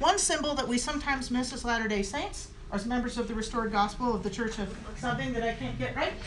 one 0.00 0.18
symbol 0.18 0.54
that 0.56 0.66
we 0.66 0.78
sometimes 0.78 1.30
miss 1.30 1.52
as 1.52 1.64
Latter 1.64 1.88
day 1.88 2.02
Saints, 2.02 2.48
or 2.48 2.57
as 2.72 2.86
members 2.86 3.16
of 3.18 3.28
the 3.28 3.34
Restored 3.34 3.72
Gospel 3.72 4.14
of 4.14 4.22
the 4.22 4.30
Church 4.30 4.58
of 4.58 4.76
something 4.96 5.32
that 5.32 5.42
I 5.42 5.54
can't 5.54 5.78
get 5.78 5.96
right. 5.96 6.12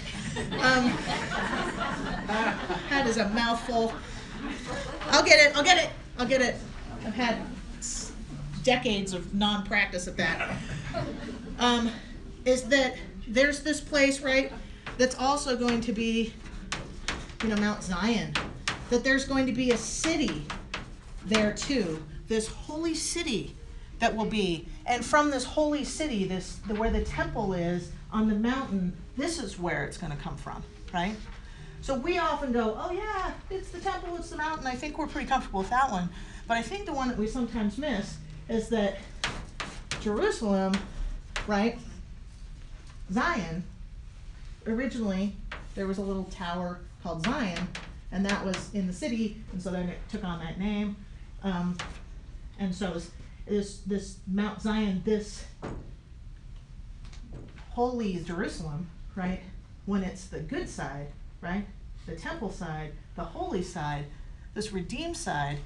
Um, 0.54 0.98
uh, 2.30 2.58
that 2.90 3.06
is 3.06 3.18
a 3.18 3.28
mouthful. 3.30 3.94
I'll 5.10 5.24
get 5.24 5.46
it. 5.46 5.56
I'll 5.58 5.64
get 5.64 5.84
it. 5.84 5.90
I'll 6.18 6.26
get 6.26 6.42
it. 6.42 6.56
I've 7.06 7.14
had 7.14 7.38
decades 8.64 9.14
of 9.14 9.34
non-practice 9.34 10.08
at 10.08 10.18
that. 10.18 10.56
Um, 11.60 11.92
is 12.46 12.64
that 12.64 12.96
there's 13.28 13.62
this 13.62 13.82
place, 13.82 14.22
right? 14.22 14.52
That's 14.98 15.16
also 15.16 15.58
going 15.58 15.82
to 15.82 15.92
be, 15.94 16.34
you 17.44 17.50
know, 17.50 17.56
Mount 17.58 17.84
Zion. 17.84 18.34
That 18.90 19.04
there's 19.04 19.26
going 19.26 19.46
to 19.46 19.54
be 19.54 19.72
a 19.72 19.78
city 19.78 20.46
there 21.26 21.54
too. 21.54 22.04
This 22.28 22.48
holy 22.48 22.96
city 22.96 23.56
that 24.00 24.16
will 24.16 24.26
be, 24.26 24.68
and 24.86 25.06
from 25.06 25.32
this 25.32 25.44
holy 25.44 25.84
city, 25.84 26.26
this 26.26 26.58
the, 26.68 26.76
where 26.76 26.90
the 26.90 27.04
temple 27.04 27.54
is 27.54 27.92
on 28.12 28.28
the 28.28 28.36
mountain. 28.36 28.94
This 29.18 29.42
is 29.42 29.60
where 29.60 29.84
it's 29.86 29.98
going 29.98 30.12
to 30.12 30.18
come 30.18 30.36
from, 30.38 30.64
right? 30.94 31.16
So 31.82 31.96
we 31.96 32.18
often 32.18 32.52
go, 32.52 32.78
oh 32.80 32.92
yeah, 32.92 33.32
it's 33.50 33.72
the 33.72 33.80
temple, 33.80 34.16
it's 34.18 34.30
the 34.30 34.38
mountain. 34.38 34.68
I 34.68 34.76
think 34.76 34.98
we're 34.98 35.08
pretty 35.08 35.28
comfortable 35.28 35.62
with 35.62 35.70
that 35.70 35.92
one. 35.92 36.10
But 36.48 36.58
I 36.58 36.62
think 36.62 36.86
the 36.86 36.94
one 36.94 37.08
that 37.08 37.18
we 37.18 37.28
sometimes 37.28 37.78
miss 37.78 38.18
is 38.50 38.70
that 38.70 38.98
Jerusalem, 40.02 40.74
right? 41.48 41.80
Zion, 43.12 43.64
originally 44.68 45.36
there 45.76 45.88
was 45.88 45.98
a 45.98 46.02
little 46.02 46.26
tower 46.26 46.80
called 47.04 47.24
Zion, 47.26 47.68
and 48.12 48.26
that 48.26 48.44
was 48.46 48.74
in 48.74 48.88
the 48.88 48.94
city, 48.94 49.42
and 49.52 49.62
so 49.62 49.72
then 49.72 49.90
it 49.90 49.98
took 50.10 50.24
on 50.24 50.40
that 50.40 50.60
name. 50.60 50.96
Um, 51.44 51.78
and 52.60 52.74
so 52.74 53.02
this 53.52 53.80
this 53.80 54.20
Mount 54.28 54.62
Zion, 54.62 55.02
this 55.04 55.44
holy 57.72 58.24
Jerusalem, 58.24 58.90
right? 59.14 59.42
When 59.86 60.04
it's 60.04 60.28
the 60.28 60.40
good 60.40 60.70
side, 60.70 61.08
right? 61.42 61.66
The 62.06 62.16
temple 62.16 62.50
side, 62.50 62.94
the 63.16 63.26
holy 63.26 63.62
side, 63.62 64.06
this 64.54 64.72
redeemed 64.72 65.18
side, 65.18 65.58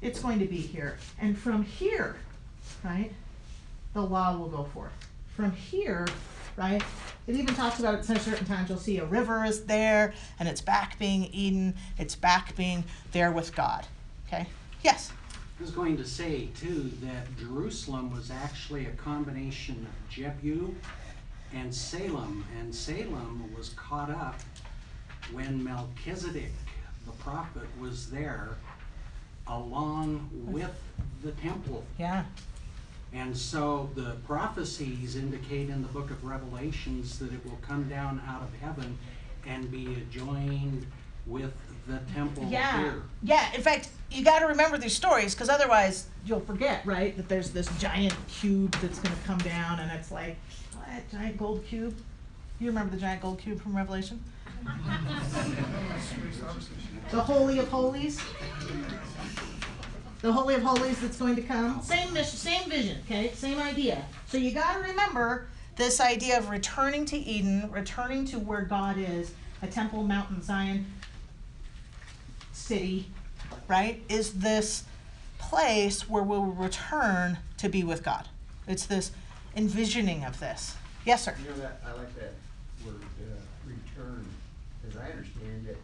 it's 0.00 0.18
going 0.18 0.38
to 0.38 0.46
be 0.46 0.56
here. 0.56 0.96
And 1.20 1.36
from 1.36 1.62
here, 1.62 2.16
right, 2.82 3.12
the 3.92 4.00
law 4.00 4.38
will 4.38 4.48
go 4.48 4.64
forth. 4.64 4.92
From 5.36 5.52
here, 5.52 6.06
right, 6.56 6.82
it 7.26 7.36
even 7.36 7.54
talks 7.54 7.80
about 7.80 7.96
at 7.96 8.04
certain 8.06 8.46
times 8.46 8.70
you'll 8.70 8.78
see 8.78 8.96
a 8.96 9.04
river 9.04 9.44
is 9.44 9.66
there 9.66 10.14
and 10.38 10.48
it's 10.48 10.62
back 10.62 10.98
being 10.98 11.24
Eden, 11.34 11.74
it's 11.98 12.16
back 12.16 12.56
being 12.56 12.82
there 13.12 13.30
with 13.30 13.54
God. 13.54 13.86
Okay? 14.26 14.46
Yes? 14.82 15.12
I 15.60 15.62
was 15.62 15.72
going 15.72 15.98
to 15.98 16.06
say 16.06 16.48
too 16.58 16.90
that 17.02 17.36
Jerusalem 17.36 18.10
was 18.10 18.30
actually 18.30 18.86
a 18.86 18.92
combination 18.92 19.86
of 19.86 20.10
Jebu 20.10 20.74
and 21.54 21.74
Salem, 21.74 22.46
and 22.58 22.74
Salem 22.74 23.44
was 23.54 23.68
caught 23.76 24.08
up 24.08 24.40
when 25.32 25.62
Melchizedek, 25.62 26.52
the 27.04 27.12
prophet, 27.12 27.68
was 27.78 28.10
there 28.10 28.56
along 29.48 30.30
with 30.32 30.72
the 31.22 31.32
temple. 31.32 31.84
Yeah. 31.98 32.24
And 33.12 33.36
so 33.36 33.90
the 33.94 34.16
prophecies 34.26 35.14
indicate 35.14 35.68
in 35.68 35.82
the 35.82 35.88
book 35.88 36.10
of 36.10 36.24
Revelations 36.24 37.18
that 37.18 37.34
it 37.34 37.44
will 37.44 37.58
come 37.60 37.86
down 37.86 38.22
out 38.26 38.40
of 38.42 38.54
heaven 38.62 38.96
and 39.46 39.70
be 39.70 39.92
adjoined 39.92 40.86
with 41.26 41.52
the 41.86 41.98
temple 42.12 42.44
Yeah. 42.48 42.78
here. 42.80 43.02
Yeah. 43.22 43.52
In 43.54 43.62
fact, 43.62 43.88
you 44.10 44.24
got 44.24 44.40
to 44.40 44.46
remember 44.46 44.76
these 44.78 44.94
stories 44.94 45.34
because 45.34 45.48
otherwise 45.48 46.06
you'll 46.24 46.40
forget, 46.40 46.84
right? 46.84 47.16
That 47.16 47.28
there's 47.28 47.50
this 47.50 47.68
giant 47.78 48.14
cube 48.28 48.72
that's 48.80 48.98
going 48.98 49.14
to 49.14 49.22
come 49.22 49.38
down, 49.38 49.80
and 49.80 49.90
it's 49.92 50.10
like, 50.10 50.36
what? 50.74 51.10
Giant 51.10 51.36
gold 51.38 51.64
cube? 51.66 51.94
You 52.58 52.66
remember 52.68 52.94
the 52.94 53.00
giant 53.00 53.22
gold 53.22 53.38
cube 53.38 53.60
from 53.60 53.76
Revelation? 53.76 54.22
the 57.10 57.20
Holy 57.20 57.58
of 57.58 57.68
Holies? 57.68 58.20
The 60.20 60.30
Holy 60.32 60.54
of 60.54 60.62
Holies 60.62 61.00
that's 61.00 61.16
going 61.16 61.36
to 61.36 61.42
come. 61.42 61.80
Same 61.82 62.12
mission, 62.12 62.36
same 62.36 62.68
vision, 62.68 62.98
okay? 63.06 63.32
Same 63.34 63.58
idea. 63.58 64.04
So 64.26 64.36
you 64.36 64.50
got 64.52 64.74
to 64.74 64.80
remember 64.90 65.46
this 65.76 65.98
idea 66.00 66.36
of 66.36 66.50
returning 66.50 67.06
to 67.06 67.16
Eden, 67.16 67.70
returning 67.70 68.26
to 68.26 68.38
where 68.38 68.62
God 68.62 68.96
is, 68.98 69.32
a 69.62 69.66
temple, 69.66 70.02
Mountain 70.02 70.42
Zion, 70.42 70.84
city, 72.70 73.04
right, 73.66 74.00
is 74.08 74.34
this 74.34 74.84
place 75.40 76.08
where 76.08 76.22
we'll 76.22 76.44
return 76.44 77.36
to 77.56 77.68
be 77.68 77.82
with 77.82 78.04
God. 78.04 78.28
It's 78.68 78.86
this 78.86 79.10
envisioning 79.56 80.24
of 80.24 80.38
this. 80.38 80.76
Yes, 81.04 81.24
sir. 81.24 81.34
You 81.42 81.50
know 81.50 81.56
that, 81.56 81.80
I 81.84 81.92
like 81.98 82.14
that 82.14 82.32
word, 82.86 83.00
uh, 83.20 83.66
return, 83.66 84.24
as 84.88 84.96
I 84.96 85.10
understand 85.10 85.66
it, 85.68 85.78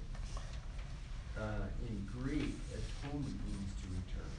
uh, 1.37 1.43
in 1.89 2.07
Greek, 2.23 2.55
atonement 2.71 3.27
means 3.27 3.73
to 3.81 3.89
return. 3.89 4.31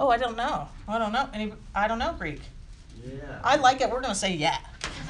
Oh, 0.00 0.08
I 0.08 0.16
don't 0.16 0.36
know. 0.36 0.66
I 0.88 0.98
don't 0.98 1.12
know. 1.12 1.28
Any, 1.32 1.52
I 1.76 1.86
don't 1.86 2.00
know 2.00 2.12
Greek. 2.18 2.40
Yeah. 3.06 3.38
I 3.44 3.54
like 3.54 3.80
it. 3.80 3.88
We're 3.88 4.00
to 4.00 4.16
say 4.16 4.34
yeah. 4.34 4.58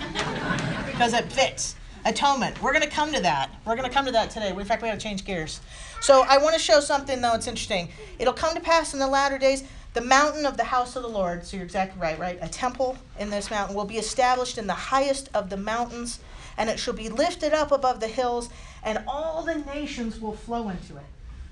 because 0.84 1.14
it 1.14 1.32
fits. 1.32 1.76
Atonement. 2.04 2.60
We're 2.62 2.72
going 2.72 2.84
to 2.84 2.90
come 2.90 3.12
to 3.12 3.20
that. 3.20 3.50
We're 3.66 3.76
going 3.76 3.88
to 3.88 3.94
come 3.94 4.06
to 4.06 4.12
that 4.12 4.30
today. 4.30 4.50
In 4.50 4.64
fact, 4.64 4.82
we 4.82 4.88
have 4.88 4.98
to 4.98 5.02
change 5.02 5.24
gears. 5.24 5.60
So 6.00 6.24
I 6.28 6.38
want 6.38 6.54
to 6.54 6.60
show 6.60 6.80
something, 6.80 7.20
though, 7.20 7.34
it's 7.34 7.46
interesting. 7.46 7.88
It'll 8.18 8.32
come 8.32 8.54
to 8.54 8.60
pass 8.60 8.94
in 8.94 9.00
the 9.00 9.06
latter 9.06 9.38
days. 9.38 9.64
The 9.94 10.00
mountain 10.02 10.46
of 10.46 10.56
the 10.56 10.64
house 10.64 10.96
of 10.96 11.02
the 11.02 11.08
Lord, 11.08 11.44
so 11.44 11.56
you're 11.56 11.64
exactly 11.64 12.00
right, 12.00 12.18
right? 12.18 12.38
A 12.40 12.48
temple 12.48 12.96
in 13.18 13.30
this 13.30 13.50
mountain 13.50 13.74
will 13.74 13.86
be 13.86 13.96
established 13.96 14.58
in 14.58 14.66
the 14.66 14.74
highest 14.74 15.28
of 15.34 15.50
the 15.50 15.56
mountains, 15.56 16.20
and 16.56 16.70
it 16.70 16.78
shall 16.78 16.94
be 16.94 17.08
lifted 17.08 17.52
up 17.52 17.72
above 17.72 17.98
the 17.98 18.06
hills, 18.06 18.48
and 18.84 19.02
all 19.08 19.42
the 19.42 19.56
nations 19.56 20.20
will 20.20 20.36
flow 20.36 20.68
into 20.68 20.96
it. 20.96 21.06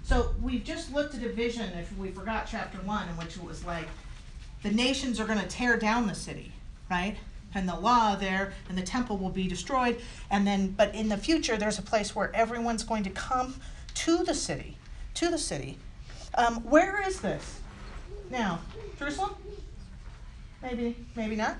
So 0.05 0.35
we've 0.41 0.63
just 0.63 0.93
looked 0.93 1.17
at 1.17 1.25
a 1.25 1.33
vision, 1.33 1.73
if 1.77 1.97
we 1.97 2.11
forgot 2.11 2.47
chapter 2.49 2.79
one, 2.79 3.09
in 3.09 3.17
which 3.17 3.37
it 3.37 3.43
was 3.43 3.65
like 3.65 3.89
the 4.63 4.71
nations 4.71 5.19
are 5.19 5.27
going 5.27 5.41
to 5.41 5.49
tear 5.49 5.77
down 5.77 6.07
the 6.07 6.15
city, 6.15 6.53
right? 6.91 7.17
And 7.55 7.69
the 7.69 7.77
law 7.77 8.17
there 8.17 8.53
and 8.69 8.77
the 8.77 8.83
temple 8.83 9.17
will 9.17 9.31
be 9.31 9.49
destroyed. 9.49 10.01
And 10.31 10.47
then, 10.47 10.73
but 10.73 10.95
in 10.95 11.09
the 11.09 11.17
future, 11.17 11.57
there's 11.57 11.79
a 11.79 11.83
place 11.83 12.15
where 12.15 12.35
everyone's 12.35 12.83
going 12.83 13.05
to 13.05 13.11
come 13.11 13.55
to 13.95 14.25
the 14.25 14.35
city, 14.35 14.77
to 15.15 15.31
the 15.31 15.39
city. 15.39 15.79
Um, 16.35 16.57
where 16.65 17.07
is 17.07 17.21
this 17.21 17.61
now? 18.31 18.61
Jerusalem? 18.99 19.35
Maybe, 20.63 20.97
maybe 21.15 21.37
not. 21.37 21.57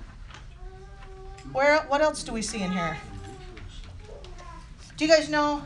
Where? 1.51 1.77
What 1.83 2.01
else 2.01 2.23
do 2.23 2.33
we 2.33 2.41
see 2.41 2.61
in 2.61 2.71
here? 2.71 2.97
Do 4.97 5.05
you 5.05 5.11
guys 5.11 5.29
know 5.29 5.63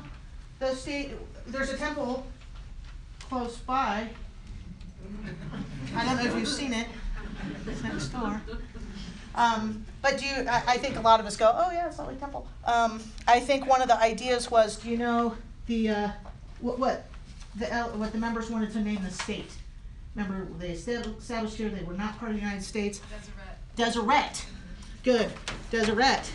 the 0.60 0.76
state? 0.76 1.12
There's 1.48 1.72
a 1.72 1.78
temple 1.78 2.26
close 3.20 3.58
by. 3.58 4.10
I 5.96 6.06
don't 6.06 6.18
know 6.18 6.24
if 6.32 6.38
you've 6.38 6.48
seen 6.48 6.74
it. 6.74 6.88
It's 7.66 7.84
next 7.84 8.08
door. 8.10 8.42
Um, 9.36 9.86
but 10.02 10.18
do 10.18 10.26
you, 10.26 10.46
I, 10.50 10.64
I 10.68 10.78
think 10.78 10.98
a 10.98 11.02
lot 11.02 11.20
of 11.20 11.26
us 11.26 11.38
go, 11.38 11.52
oh 11.54 11.72
yeah, 11.72 11.90
Salt 11.90 12.10
Lake 12.10 12.20
Temple. 12.20 12.48
Um, 12.66 13.02
I 13.28 13.40
think 13.40 13.68
one 13.68 13.82
of 13.82 13.88
the 13.88 14.00
ideas 14.00 14.52
was, 14.52 14.78
do 14.78 14.90
you 14.90 14.98
know 14.98 15.36
the, 15.68 15.90
uh, 15.90 16.10
what, 16.60 16.80
what, 16.80 17.06
the, 17.56 17.66
what 17.96 18.12
the 18.12 18.18
members 18.18 18.50
wanted 18.50 18.72
to 18.74 18.82
name 18.82 19.00
the 19.04 19.12
state? 19.12 19.52
Remember, 20.16 20.48
they 20.60 20.74
estab- 20.74 21.18
established 21.18 21.56
here, 21.56 21.70
they 21.70 21.84
were 21.84 21.94
not 21.94 22.20
part 22.20 22.32
of 22.32 22.38
the 22.38 22.44
United 22.44 22.64
States. 22.64 23.00
Deseret. 23.76 23.96
Deseret. 23.96 24.46
Good, 25.04 25.32
Deseret. 25.72 26.30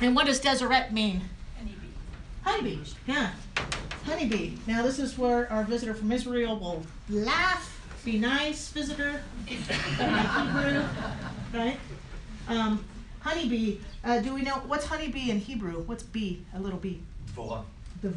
And 0.00 0.16
what 0.16 0.26
does 0.26 0.40
Deseret 0.40 0.92
mean? 0.92 1.22
Honeybee, 2.44 2.78
yeah. 3.06 3.32
Honeybee. 4.04 4.52
Now, 4.66 4.82
this 4.82 4.98
is 4.98 5.18
where 5.18 5.52
our 5.52 5.64
visitor 5.64 5.92
from 5.92 6.10
Israel 6.12 6.58
will 6.58 6.82
laugh, 7.10 7.77
be 8.04 8.18
nice, 8.18 8.68
visitor, 8.70 9.22
Hebrew, 9.46 10.84
right? 11.52 11.78
Um, 12.48 12.84
honeybee. 13.20 13.78
Uh, 14.04 14.20
do 14.20 14.34
we 14.34 14.42
know 14.42 14.54
what's 14.66 14.86
honeybee 14.86 15.30
in 15.30 15.38
Hebrew? 15.38 15.82
What's 15.82 16.02
bee? 16.02 16.44
A 16.54 16.60
little 16.60 16.78
bee. 16.78 17.02
The, 18.02 18.12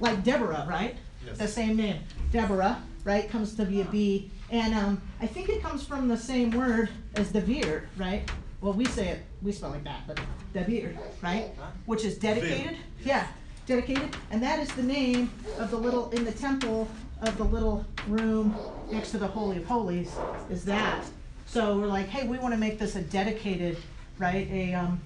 like 0.00 0.22
Deborah, 0.24 0.66
right? 0.68 0.96
Yes. 1.26 1.38
The 1.38 1.48
same 1.48 1.76
name. 1.76 2.00
Deborah, 2.30 2.82
right? 3.04 3.28
Comes 3.28 3.54
to 3.56 3.64
be 3.64 3.80
a 3.80 3.84
bee. 3.84 4.30
And 4.50 4.74
um, 4.74 5.02
I 5.20 5.26
think 5.26 5.48
it 5.48 5.62
comes 5.62 5.84
from 5.84 6.08
the 6.08 6.16
same 6.16 6.50
word 6.50 6.90
as 7.14 7.32
the 7.32 7.40
devir, 7.40 7.84
right? 7.96 8.28
Well, 8.60 8.74
we 8.74 8.84
say 8.86 9.08
it, 9.08 9.22
we 9.42 9.50
spell 9.52 9.74
it 9.74 9.84
that, 9.84 10.02
but 10.06 10.20
devir, 10.54 10.96
right? 11.22 11.50
Which 11.86 12.04
is 12.04 12.16
dedicated. 12.18 12.76
Yeah, 13.04 13.26
dedicated. 13.66 14.16
And 14.30 14.42
that 14.42 14.58
is 14.60 14.68
the 14.74 14.82
name 14.82 15.30
of 15.58 15.70
the 15.70 15.76
little, 15.76 16.10
in 16.10 16.24
the 16.24 16.32
temple 16.32 16.88
of 17.22 17.38
the 17.38 17.44
little 17.44 17.84
room 18.08 18.54
next 18.90 19.12
to 19.12 19.18
the 19.18 19.26
Holy 19.26 19.56
of 19.56 19.64
Holies, 19.64 20.12
is 20.50 20.64
that. 20.64 21.04
So 21.46 21.78
we're 21.78 21.86
like, 21.86 22.08
hey, 22.08 22.26
we 22.26 22.38
want 22.38 22.52
to 22.54 22.58
make 22.58 22.78
this 22.78 22.96
a 22.96 23.02
dedicated, 23.02 23.76
right? 24.18 24.48
A, 24.50 24.74
um, 24.74 25.00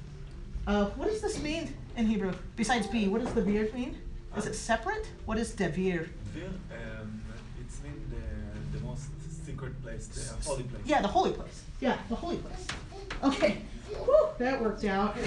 uh, 0.66 0.86
what 0.90 1.08
does 1.08 1.20
this 1.20 1.40
mean 1.42 1.74
in 1.96 2.06
Hebrew? 2.06 2.32
Besides 2.56 2.86
be, 2.86 3.08
what 3.08 3.22
does 3.22 3.34
the 3.34 3.42
beard 3.42 3.72
mean? 3.74 3.98
Is 4.36 4.46
it 4.46 4.54
separate? 4.54 5.06
What 5.26 5.38
is 5.38 5.52
devir? 5.52 6.08
There, 6.34 6.48
um, 6.70 7.22
it's 7.60 7.82
mean 7.82 8.10
the, 8.10 8.78
the 8.78 8.84
most 8.84 9.08
secret 9.44 9.80
place, 9.82 10.06
the 10.08 10.48
holy 10.48 10.64
place. 10.64 10.82
Yeah, 10.84 11.02
the 11.02 11.08
holy 11.08 11.32
place. 11.32 11.62
Yeah, 11.80 11.98
the 12.08 12.14
holy 12.16 12.36
place. 12.36 12.66
Okay. 13.24 13.58
Whew, 13.88 14.28
that 14.38 14.60
worked 14.60 14.84
out. 14.84 15.16
so 15.16 15.22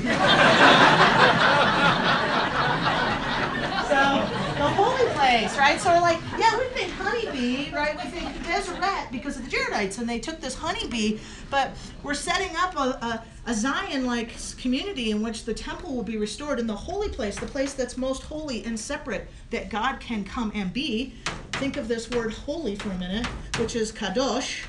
the 4.59 4.69
holy 4.75 5.09
place, 5.13 5.57
right? 5.57 5.79
So 5.79 5.89
we're 5.89 6.01
like, 6.01 6.19
yeah, 6.37 6.57
we 6.59 6.65
honeybee, 7.09 7.71
right? 7.73 7.95
We 7.95 8.09
think 8.09 8.43
Deseret 8.43 9.11
because 9.11 9.37
of 9.37 9.49
the 9.49 9.55
Jaredites, 9.55 9.97
and 9.99 10.07
they 10.07 10.19
took 10.19 10.39
this 10.39 10.55
honeybee, 10.55 11.19
but 11.49 11.71
we're 12.03 12.13
setting 12.13 12.55
up 12.57 12.75
a, 12.75 12.79
a, 12.79 13.25
a 13.47 13.53
Zion-like 13.53 14.33
community 14.57 15.11
in 15.11 15.21
which 15.21 15.45
the 15.45 15.53
temple 15.53 15.95
will 15.95 16.03
be 16.03 16.17
restored, 16.17 16.59
in 16.59 16.67
the 16.67 16.75
holy 16.75 17.09
place, 17.09 17.37
the 17.37 17.45
place 17.45 17.73
that's 17.73 17.97
most 17.97 18.23
holy 18.23 18.63
and 18.65 18.79
separate, 18.79 19.27
that 19.49 19.69
God 19.69 19.99
can 19.99 20.23
come 20.23 20.51
and 20.53 20.71
be. 20.71 21.13
Think 21.53 21.77
of 21.77 21.87
this 21.87 22.09
word 22.09 22.31
holy 22.31 22.75
for 22.75 22.89
a 22.89 22.97
minute, 22.97 23.25
which 23.57 23.75
is 23.75 23.91
kadosh, 23.91 24.65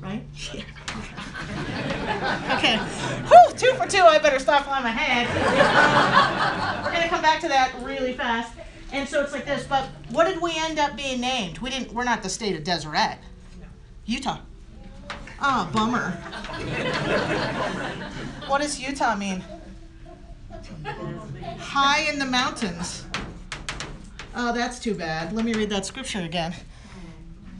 right? 0.00 0.22
Yeah. 0.52 0.62
okay. 2.56 2.76
Whew, 3.28 3.56
two 3.56 3.74
for 3.74 3.86
two. 3.86 4.02
I 4.02 4.18
better 4.18 4.38
stop 4.38 4.68
on 4.68 4.82
my 4.82 4.90
head. 4.90 5.26
We're 6.84 6.92
gonna 6.92 7.08
come 7.08 7.22
back 7.22 7.40
to 7.40 7.48
that 7.48 7.74
really 7.82 8.14
fast. 8.14 8.54
And 8.92 9.08
so 9.08 9.22
it's 9.22 9.32
like 9.32 9.46
this, 9.46 9.64
but 9.66 9.88
what 10.10 10.26
did 10.26 10.42
we 10.42 10.52
end 10.56 10.78
up 10.78 10.96
being 10.96 11.20
named? 11.20 11.58
We 11.58 11.70
didn't, 11.70 11.92
we're 11.92 12.04
not 12.04 12.22
the 12.22 12.28
state 12.28 12.56
of 12.56 12.64
Deseret. 12.64 13.18
Utah. 14.04 14.38
Oh, 15.40 15.70
bummer. 15.72 16.10
what 18.48 18.60
does 18.60 18.80
Utah 18.80 19.16
mean? 19.16 19.44
High 21.58 22.10
in 22.10 22.18
the 22.18 22.26
mountains. 22.26 23.04
Oh, 24.34 24.52
that's 24.52 24.78
too 24.78 24.94
bad. 24.94 25.32
Let 25.32 25.44
me 25.44 25.54
read 25.54 25.70
that 25.70 25.86
scripture 25.86 26.20
again. 26.20 26.54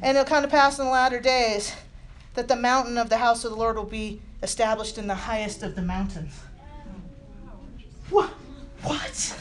And 0.03 0.17
it'll 0.17 0.29
come 0.29 0.43
to 0.43 0.49
pass 0.49 0.79
in 0.79 0.85
the 0.85 0.91
latter 0.91 1.21
days 1.21 1.75
that 2.35 2.49
the 2.49 2.57
mountain 2.57 2.99
of 2.99 3.09
the 3.09 3.19
house 3.19 3.45
of 3.45 3.51
the 3.51 3.57
Lord 3.57 3.77
will 3.77 3.85
be 3.85 4.21
established 4.43 4.99
in 4.99 5.07
the 5.07 5.15
highest 5.15 5.63
of 5.63 5.75
the 5.75 5.83
mountains. 5.83 6.41
What? 8.09 8.31
What? 8.83 9.37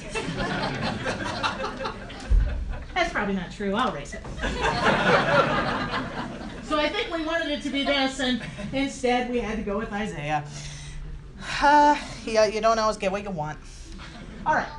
That's 3.29 3.29
probably 3.29 3.35
not 3.35 3.51
true. 3.51 3.75
I'll 3.75 3.95
erase 3.95 4.13
it. 4.13 4.21
so 6.63 6.79
I 6.79 6.89
think 6.89 7.13
we 7.13 7.25
wanted 7.25 7.51
it 7.51 7.61
to 7.63 7.69
be 7.69 7.83
this, 7.83 8.19
and 8.19 8.41
instead 8.73 9.29
we 9.29 9.39
had 9.39 9.57
to 9.57 9.63
go 9.63 9.77
with 9.77 9.91
Isaiah. 9.91 10.43
Uh, 11.61 11.97
yeah, 12.25 12.45
you 12.45 12.61
don't 12.61 12.79
always 12.79 12.97
get 12.97 13.11
what 13.11 13.23
you 13.23 13.29
want. 13.29 13.59
All 14.45 14.55
right. 14.55 14.69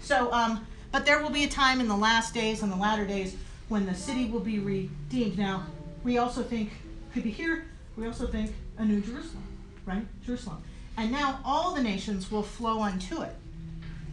So, 0.00 0.32
um, 0.32 0.66
but 0.92 1.04
there 1.04 1.20
will 1.22 1.30
be 1.30 1.44
a 1.44 1.48
time 1.48 1.80
in 1.80 1.88
the 1.88 1.96
last 1.96 2.34
days 2.34 2.62
and 2.62 2.72
the 2.72 2.76
latter 2.76 3.06
days 3.06 3.36
when 3.68 3.86
the 3.86 3.94
city 3.94 4.26
will 4.26 4.40
be 4.40 4.58
redeemed. 4.58 5.38
Now, 5.38 5.66
we 6.02 6.18
also 6.18 6.42
think 6.42 6.72
could 7.12 7.22
be 7.22 7.30
here. 7.30 7.66
We 7.96 8.06
also 8.06 8.26
think 8.26 8.54
a 8.78 8.84
new 8.84 9.00
Jerusalem, 9.00 9.44
right? 9.84 10.04
Jerusalem. 10.24 10.62
And 10.96 11.12
now 11.12 11.40
all 11.44 11.74
the 11.74 11.82
nations 11.82 12.30
will 12.30 12.42
flow 12.42 12.82
unto 12.82 13.22
it. 13.22 13.34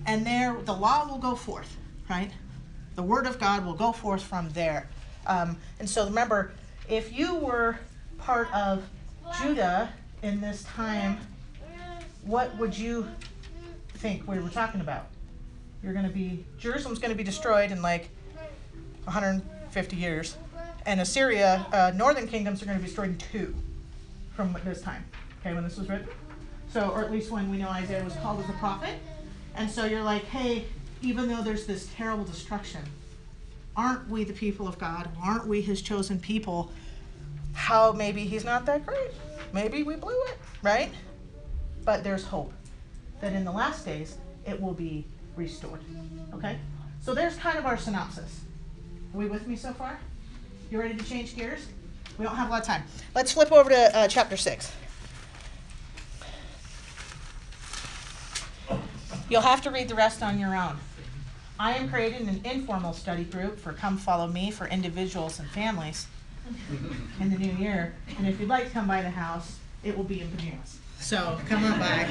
And 0.06 0.26
there 0.26 0.58
the 0.66 0.74
law 0.74 1.08
will 1.08 1.20
go 1.20 1.36
forth, 1.36 1.78
right? 2.10 2.32
The 2.98 3.04
word 3.04 3.28
of 3.28 3.40
God 3.40 3.64
will 3.64 3.76
go 3.76 3.92
forth 3.92 4.24
from 4.24 4.50
there. 4.50 4.90
Um, 5.28 5.56
and 5.80 5.88
so 5.88 6.06
remember, 6.06 6.52
if 6.90 7.16
you 7.16 7.36
were 7.36 7.78
part 8.18 8.52
of 8.56 8.84
Judah 9.40 9.94
in 10.24 10.42
this 10.42 10.64
time, 10.64 11.20
what 12.24 12.58
would 12.58 12.76
you 12.76 13.08
think 13.90 14.28
we 14.28 14.40
were 14.40 14.50
talking 14.50 14.82
about? 14.82 15.10
You're 15.84 15.94
going 15.94 16.08
to 16.08 16.12
be, 16.12 16.44
Jerusalem's 16.58 16.98
going 16.98 17.12
to 17.12 17.16
be 17.16 17.24
destroyed 17.24 17.72
in 17.72 17.84
like 17.84 18.10
150 19.04 19.96
years. 19.96 20.36
And 20.88 21.00
Assyria, 21.00 21.68
uh, 21.72 21.92
northern 21.96 22.28
kingdoms 22.28 22.64
are 22.64 22.66
going 22.66 22.80
to 22.80 22.82
be 22.82 22.88
destroyed 22.88 23.10
in 23.10 23.18
two 23.20 23.54
from 24.36 24.58
this 24.66 24.82
time, 24.82 25.06
okay, 25.42 25.54
when 25.54 25.64
this 25.64 25.78
was 25.78 25.88
written. 25.88 26.08
So, 26.74 26.90
or 26.90 27.04
at 27.04 27.12
least 27.12 27.30
when 27.30 27.52
we 27.52 27.58
know 27.58 27.70
Isaiah 27.70 28.04
was 28.04 28.16
called 28.16 28.44
as 28.44 28.50
a 28.50 28.54
prophet. 28.54 28.96
And 29.56 29.70
so 29.70 29.86
you're 29.86 30.04
like, 30.04 30.24
hey, 30.26 30.66
even 31.02 31.28
though 31.28 31.42
there's 31.42 31.66
this 31.66 31.90
terrible 31.96 32.24
destruction, 32.24 32.82
aren't 33.76 34.08
we 34.10 34.24
the 34.24 34.34
people 34.34 34.68
of 34.68 34.78
God? 34.78 35.10
Aren't 35.24 35.48
we 35.48 35.62
his 35.62 35.82
chosen 35.82 36.20
people? 36.20 36.72
How 37.54 37.92
maybe 37.92 38.26
he's 38.26 38.44
not 38.44 38.66
that 38.66 38.86
great? 38.86 39.12
Maybe 39.54 39.84
we 39.84 39.96
blew 39.96 40.20
it, 40.28 40.38
right? 40.62 40.92
But 41.86 42.04
there's 42.04 42.24
hope 42.24 42.52
that 43.22 43.34
in 43.34 43.46
the 43.46 43.52
last 43.52 43.86
days 43.86 44.18
it 44.46 44.60
will 44.60 44.74
be 44.74 45.06
restored. 45.36 45.82
Okay? 46.34 46.58
So 47.02 47.14
there's 47.14 47.36
kind 47.36 47.58
of 47.58 47.66
our 47.66 47.78
synopsis. 47.78 48.42
Are 49.14 49.18
we 49.18 49.28
with 49.28 49.48
me 49.48 49.56
so 49.56 49.74
far? 49.74 49.98
You 50.70 50.80
ready 50.80 50.96
to 50.96 51.06
change 51.06 51.36
gears? 51.36 51.68
We 52.18 52.26
don't 52.26 52.36
have 52.36 52.48
a 52.48 52.52
lot 52.52 52.62
of 52.62 52.68
time. 52.68 52.84
Let's 53.16 53.32
flip 53.32 53.52
over 53.52 53.70
to 53.70 53.98
uh, 53.98 54.08
chapter 54.08 54.36
6. 54.36 54.74
You'll 59.30 59.42
have 59.42 59.62
to 59.62 59.72
read 59.72 59.88
the 59.88 59.96
rest 59.96 60.24
on 60.24 60.40
your 60.40 60.56
own. 60.56 60.78
I 61.60 61.74
am 61.74 61.90
creating 61.90 62.28
an 62.30 62.42
informal 62.44 62.94
study 62.94 63.24
group 63.24 63.60
for 63.60 63.74
Come 63.74 63.98
Follow 63.98 64.28
Me 64.28 64.52
for 64.52 64.68
individuals 64.68 65.40
and 65.40 65.50
families 65.50 66.06
in 67.20 67.32
the 67.32 67.38
new 67.38 67.52
year. 67.54 67.96
And 68.18 68.28
if 68.28 68.40
you'd 68.40 68.50
like 68.50 68.66
to 68.66 68.70
come 68.70 68.88
by 68.88 69.02
the 69.02 69.10
house, 69.10 69.58
it 69.84 69.98
will 69.98 70.04
be 70.04 70.22
in 70.22 70.30
pajamas. 70.30 70.78
So 71.00 71.40
come 71.48 71.64
on 71.64 71.80
by 71.80 72.08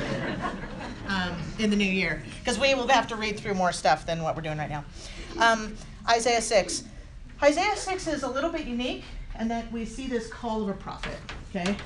um, 1.09 1.37
in 1.59 1.71
the 1.71 1.77
new 1.77 1.85
year 1.85 2.23
because 2.41 2.59
we 2.59 2.75
will 2.75 2.89
have 2.89 3.07
to 3.09 3.17
read 3.17 3.39
through 3.39 3.55
more 3.55 3.73
stuff 3.73 4.05
than 4.05 4.23
what 4.23 4.35
we're 4.35 4.43
doing 4.43 4.59
right 4.59 4.71
now. 4.71 4.85
Um, 5.39 5.77
Isaiah 6.09 6.43
6. 6.43 6.85
Isaiah 7.43 7.77
6 7.77 8.07
is 8.09 8.23
a 8.25 8.29
little 8.29 8.51
bit 8.51 8.67
unique 8.67 9.05
and 9.37 9.51
that 9.51 9.71
we 9.71 9.85
see 9.85 10.09
this 10.09 10.29
call 10.29 10.63
of 10.63 10.69
a 10.71 10.73
prophet. 10.73 11.19
Okay? 11.51 11.77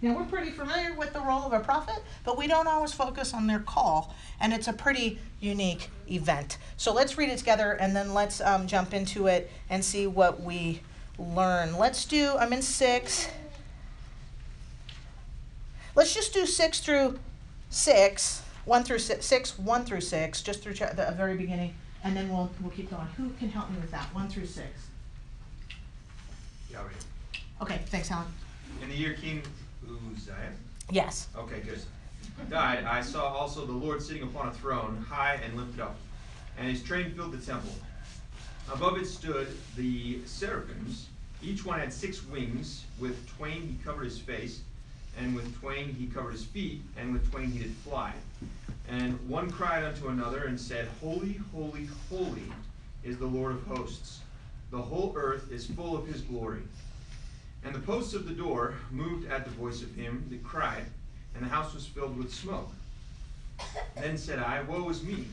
Now, 0.00 0.16
we're 0.16 0.24
pretty 0.24 0.50
familiar 0.50 0.94
with 0.94 1.12
the 1.12 1.20
role 1.20 1.42
of 1.42 1.52
a 1.52 1.58
prophet, 1.58 2.02
but 2.24 2.38
we 2.38 2.46
don't 2.46 2.68
always 2.68 2.92
focus 2.92 3.34
on 3.34 3.48
their 3.48 3.58
call, 3.58 4.14
and 4.40 4.52
it's 4.52 4.68
a 4.68 4.72
pretty 4.72 5.18
unique 5.40 5.90
event. 6.08 6.58
So 6.76 6.94
let's 6.94 7.18
read 7.18 7.30
it 7.30 7.38
together 7.38 7.72
and 7.72 7.94
then 7.96 8.14
let's 8.14 8.40
um, 8.40 8.66
jump 8.68 8.94
into 8.94 9.26
it 9.26 9.50
and 9.68 9.84
see 9.84 10.06
what 10.06 10.40
we 10.40 10.82
learn. 11.18 11.76
Let's 11.76 12.04
do, 12.04 12.36
I'm 12.38 12.52
in 12.52 12.62
six. 12.62 13.28
Let's 15.96 16.14
just 16.14 16.32
do 16.32 16.46
six 16.46 16.78
through 16.78 17.18
six, 17.70 18.42
one 18.64 18.84
through 18.84 19.00
six, 19.00 19.26
six 19.26 19.58
one 19.58 19.84
through 19.84 20.02
six, 20.02 20.42
just 20.42 20.62
through 20.62 20.74
the 20.74 21.12
very 21.16 21.36
beginning, 21.36 21.74
and 22.04 22.16
then 22.16 22.28
we'll, 22.28 22.50
we'll 22.60 22.70
keep 22.70 22.88
going. 22.88 23.06
Who 23.16 23.30
can 23.30 23.48
help 23.48 23.68
me 23.70 23.78
with 23.80 23.90
that? 23.90 24.14
One 24.14 24.28
through 24.28 24.46
six. 24.46 24.68
Yeah. 26.70 26.82
Okay, 27.60 27.80
thanks, 27.86 28.08
Helen. 28.08 28.26
In 28.80 28.90
the 28.90 28.94
year 28.94 29.14
King 29.14 29.42
Uzziah, 29.84 30.52
Yes. 30.90 31.28
okay, 31.36 31.60
good, 31.60 31.80
died, 32.48 32.84
I 32.84 33.02
saw 33.02 33.26
also 33.28 33.66
the 33.66 33.72
Lord 33.72 34.02
sitting 34.02 34.22
upon 34.22 34.48
a 34.48 34.52
throne, 34.52 35.04
high 35.08 35.34
and 35.44 35.56
lifted 35.56 35.80
up, 35.80 35.96
and 36.56 36.68
his 36.68 36.82
train 36.82 37.12
filled 37.12 37.32
the 37.32 37.44
temple. 37.44 37.72
Above 38.72 38.98
it 38.98 39.06
stood 39.06 39.48
the 39.76 40.20
seraphims. 40.26 41.06
Each 41.42 41.64
one 41.64 41.78
had 41.78 41.92
six 41.92 42.24
wings. 42.26 42.84
With 42.98 43.28
twain 43.36 43.62
he 43.62 43.84
covered 43.84 44.04
his 44.04 44.18
face, 44.18 44.60
and 45.18 45.34
with 45.34 45.58
twain 45.60 45.94
he 45.94 46.06
covered 46.06 46.32
his 46.32 46.44
feet, 46.44 46.82
and 46.96 47.12
with 47.12 47.30
twain 47.30 47.50
he 47.50 47.60
did 47.60 47.72
fly. 47.76 48.12
And 48.88 49.18
one 49.28 49.50
cried 49.50 49.84
unto 49.84 50.08
another 50.08 50.44
and 50.44 50.58
said, 50.58 50.88
Holy, 51.00 51.40
holy, 51.52 51.88
holy 52.10 52.52
is 53.04 53.18
the 53.18 53.26
Lord 53.26 53.52
of 53.52 53.66
hosts. 53.66 54.20
The 54.70 54.80
whole 54.82 55.12
earth 55.16 55.50
is 55.52 55.66
full 55.66 55.96
of 55.96 56.06
his 56.06 56.20
glory. 56.22 56.62
And 57.68 57.76
the 57.76 57.86
posts 57.86 58.14
of 58.14 58.26
the 58.26 58.32
door 58.32 58.76
moved 58.90 59.30
at 59.30 59.44
the 59.44 59.50
voice 59.50 59.82
of 59.82 59.94
him 59.94 60.24
that 60.30 60.42
cried, 60.42 60.86
and 61.34 61.44
the 61.44 61.50
house 61.50 61.74
was 61.74 61.84
filled 61.84 62.16
with 62.16 62.32
smoke. 62.32 62.72
Then 63.94 64.16
said 64.16 64.38
I, 64.38 64.62
Woe 64.62 64.88
is 64.88 65.02
me, 65.02 65.26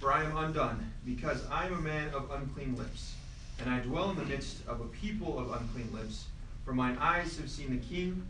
for 0.00 0.12
I 0.12 0.24
am 0.24 0.36
undone, 0.36 0.92
because 1.04 1.46
I 1.46 1.66
am 1.66 1.74
a 1.74 1.80
man 1.80 2.08
of 2.08 2.32
unclean 2.32 2.74
lips, 2.74 3.14
and 3.60 3.70
I 3.70 3.78
dwell 3.78 4.10
in 4.10 4.16
the 4.16 4.24
midst 4.24 4.66
of 4.66 4.80
a 4.80 4.86
people 4.86 5.38
of 5.38 5.52
unclean 5.52 5.92
lips, 5.92 6.24
for 6.64 6.74
mine 6.74 6.98
eyes 7.00 7.38
have 7.38 7.48
seen 7.48 7.70
the 7.70 7.86
King, 7.86 8.20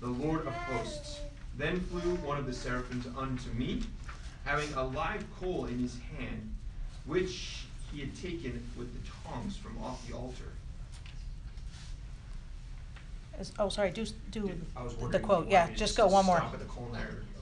the 0.00 0.06
Lord 0.06 0.46
of 0.46 0.54
hosts. 0.54 1.20
Then 1.58 1.80
flew 1.80 2.14
one 2.24 2.38
of 2.38 2.46
the 2.46 2.54
seraphims 2.54 3.06
unto 3.14 3.50
me, 3.50 3.82
having 4.46 4.72
a 4.72 4.82
live 4.82 5.22
coal 5.38 5.66
in 5.66 5.78
his 5.80 5.98
hand, 6.18 6.54
which 7.04 7.66
he 7.92 8.00
had 8.00 8.16
taken 8.16 8.66
with 8.78 8.90
the 8.94 9.10
tongs 9.28 9.54
from 9.54 9.76
off 9.84 10.08
the 10.08 10.16
altar. 10.16 10.55
Is- 13.40 13.52
Oh, 13.58 13.68
sorry, 13.68 13.90
do, 13.90 14.06
do 14.30 14.50
I 14.76 14.82
was 14.82 14.94
the 14.94 15.00
wondering, 15.02 15.22
quote, 15.24 15.46
you 15.46 15.52
yeah, 15.52 15.66
me 15.66 15.72
to 15.72 15.78
just 15.78 15.96
go 15.96 16.06
one 16.06 16.24
more. 16.26 16.38
Stop 16.38 16.54
at 16.54 16.60
the 16.60 16.64
colon? 16.66 16.94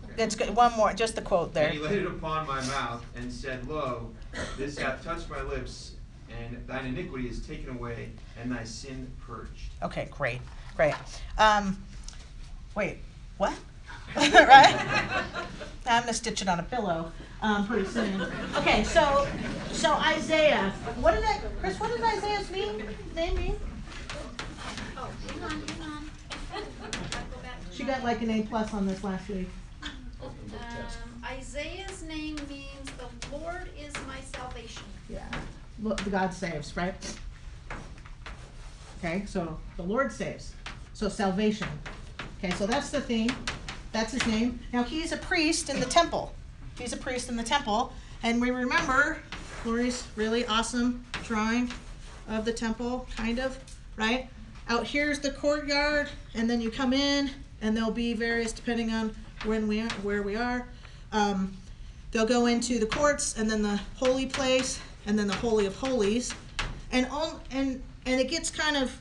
Okay. 0.05 0.13
That's 0.17 0.35
good, 0.35 0.55
one 0.55 0.73
more, 0.77 0.93
just 0.93 1.15
the 1.17 1.23
quote 1.23 1.55
there. 1.55 1.67
And 1.69 1.75
he 1.75 1.81
laid 1.81 2.01
it 2.03 2.07
upon 2.07 2.47
my 2.47 2.61
mouth 2.67 3.05
and 3.17 3.33
said, 3.33 3.67
Lo, 3.69 4.11
this 4.57 4.79
hath 4.79 5.03
touched 5.05 5.29
my 5.31 5.43
lips, 5.43 5.93
and 6.31 6.67
thine 6.67 6.87
iniquity 6.87 7.29
is 7.29 7.45
taken 7.47 7.71
away, 7.77 8.11
and 8.41 8.51
thy 8.51 8.65
sin 8.65 9.11
purged. 9.27 9.71
Okay, 9.83 10.09
great, 10.11 10.41
great. 10.77 10.95
Um, 11.39 11.77
wait, 12.75 12.99
what? 13.39 13.55
right? 14.17 15.11
I'm 15.87 16.03
gonna 16.03 16.15
stitch 16.15 16.41
it 16.43 16.49
on 16.49 16.61
a 16.61 16.63
pillow 16.63 17.13
um, 17.43 17.67
pretty 17.67 17.87
soon. 17.87 18.23
Okay, 18.57 18.85
so 18.85 19.27
so 19.73 19.93
Isaiah, 19.95 20.73
what 21.01 21.13
did 21.15 21.23
that, 21.25 21.41
Chris? 21.61 21.79
What 21.79 21.91
did 21.91 22.01
Isaiah's 22.03 22.51
mean, 22.51 22.83
name 23.15 23.35
mean? 23.37 23.57
She 27.73 27.83
got 27.83 28.05
like 28.05 28.23
an 28.23 28.31
A 28.31 28.43
plus 28.43 28.73
on 28.73 28.87
this 28.87 29.03
last 29.03 29.29
week. 29.29 29.49
Um, 30.23 30.31
Isaiah's 31.25 32.03
name 32.03 32.37
means 32.49 32.91
the 32.99 33.37
Lord 33.37 33.69
is 33.79 33.93
my 34.07 34.21
salvation. 34.35 34.85
Yeah, 35.09 35.27
look, 35.83 36.01
the 36.03 36.11
God 36.11 36.33
saves, 36.33 36.77
right? 36.77 36.95
Okay, 38.99 39.25
so 39.27 39.59
the 39.77 39.83
Lord 39.83 40.13
saves. 40.13 40.55
So 40.93 41.09
salvation. 41.09 41.69
Okay, 42.39 42.55
so 42.55 42.67
that's 42.67 42.91
the 42.91 43.01
thing. 43.01 43.31
That's 43.93 44.13
his 44.13 44.27
name. 44.27 44.61
Now 44.73 44.83
he's 44.83 45.13
a 45.13 45.17
priest 45.17 45.69
in 45.69 45.81
the 45.81 45.87
temple. 45.87 46.33
He's 46.79 46.93
a 46.93 46.97
priest 46.97 47.29
in 47.29 47.37
the 47.37 47.43
temple, 47.43 47.93
and 48.23 48.41
we 48.41 48.51
remember 48.51 49.19
Lori's 49.65 50.07
really 50.17 50.47
awesome 50.47 51.05
drawing 51.25 51.73
of 52.29 52.45
the 52.45 52.53
temple, 52.53 53.07
kind 53.17 53.39
of, 53.39 53.59
right? 53.97 54.29
Out 54.69 54.87
here's 54.87 55.19
the 55.21 55.31
courtyard, 55.31 56.09
and 56.35 56.49
then 56.49 56.61
you 56.61 56.71
come 56.71 56.93
in, 56.93 57.31
and 57.61 57.77
there'll 57.77 57.91
be 57.91 58.15
various, 58.15 58.53
depending 58.53 58.91
on 58.91 59.15
when 59.45 59.69
we 59.69 59.81
are, 59.81 59.91
where 60.03 60.23
we 60.23 60.37
are. 60.37 60.67
um, 61.13 61.57
they'll 62.13 62.25
go 62.27 62.47
into 62.47 62.79
the 62.79 62.87
courts 62.87 63.37
and 63.37 63.51
then 63.51 63.61
the 63.61 63.77
holy 63.97 64.25
place 64.27 64.79
and 65.07 65.19
then 65.19 65.27
the 65.27 65.35
holy 65.35 65.67
of 65.67 65.75
holies, 65.77 66.33
and 66.93 67.07
on 67.07 67.41
and 67.51 67.83
and 68.07 68.21
it 68.21 68.29
gets 68.31 68.51
kind 68.51 68.77
of 68.77 68.97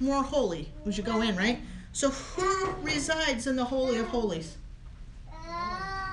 more 0.00 0.22
holy 0.22 0.68
as 0.86 0.98
you 0.98 1.04
go 1.04 1.20
in, 1.22 1.36
right? 1.36 1.58
So 1.92 2.10
who 2.10 2.72
resides 2.82 3.46
in 3.46 3.56
the 3.56 3.64
holy 3.64 3.98
of 3.98 4.06
holies? 4.08 4.56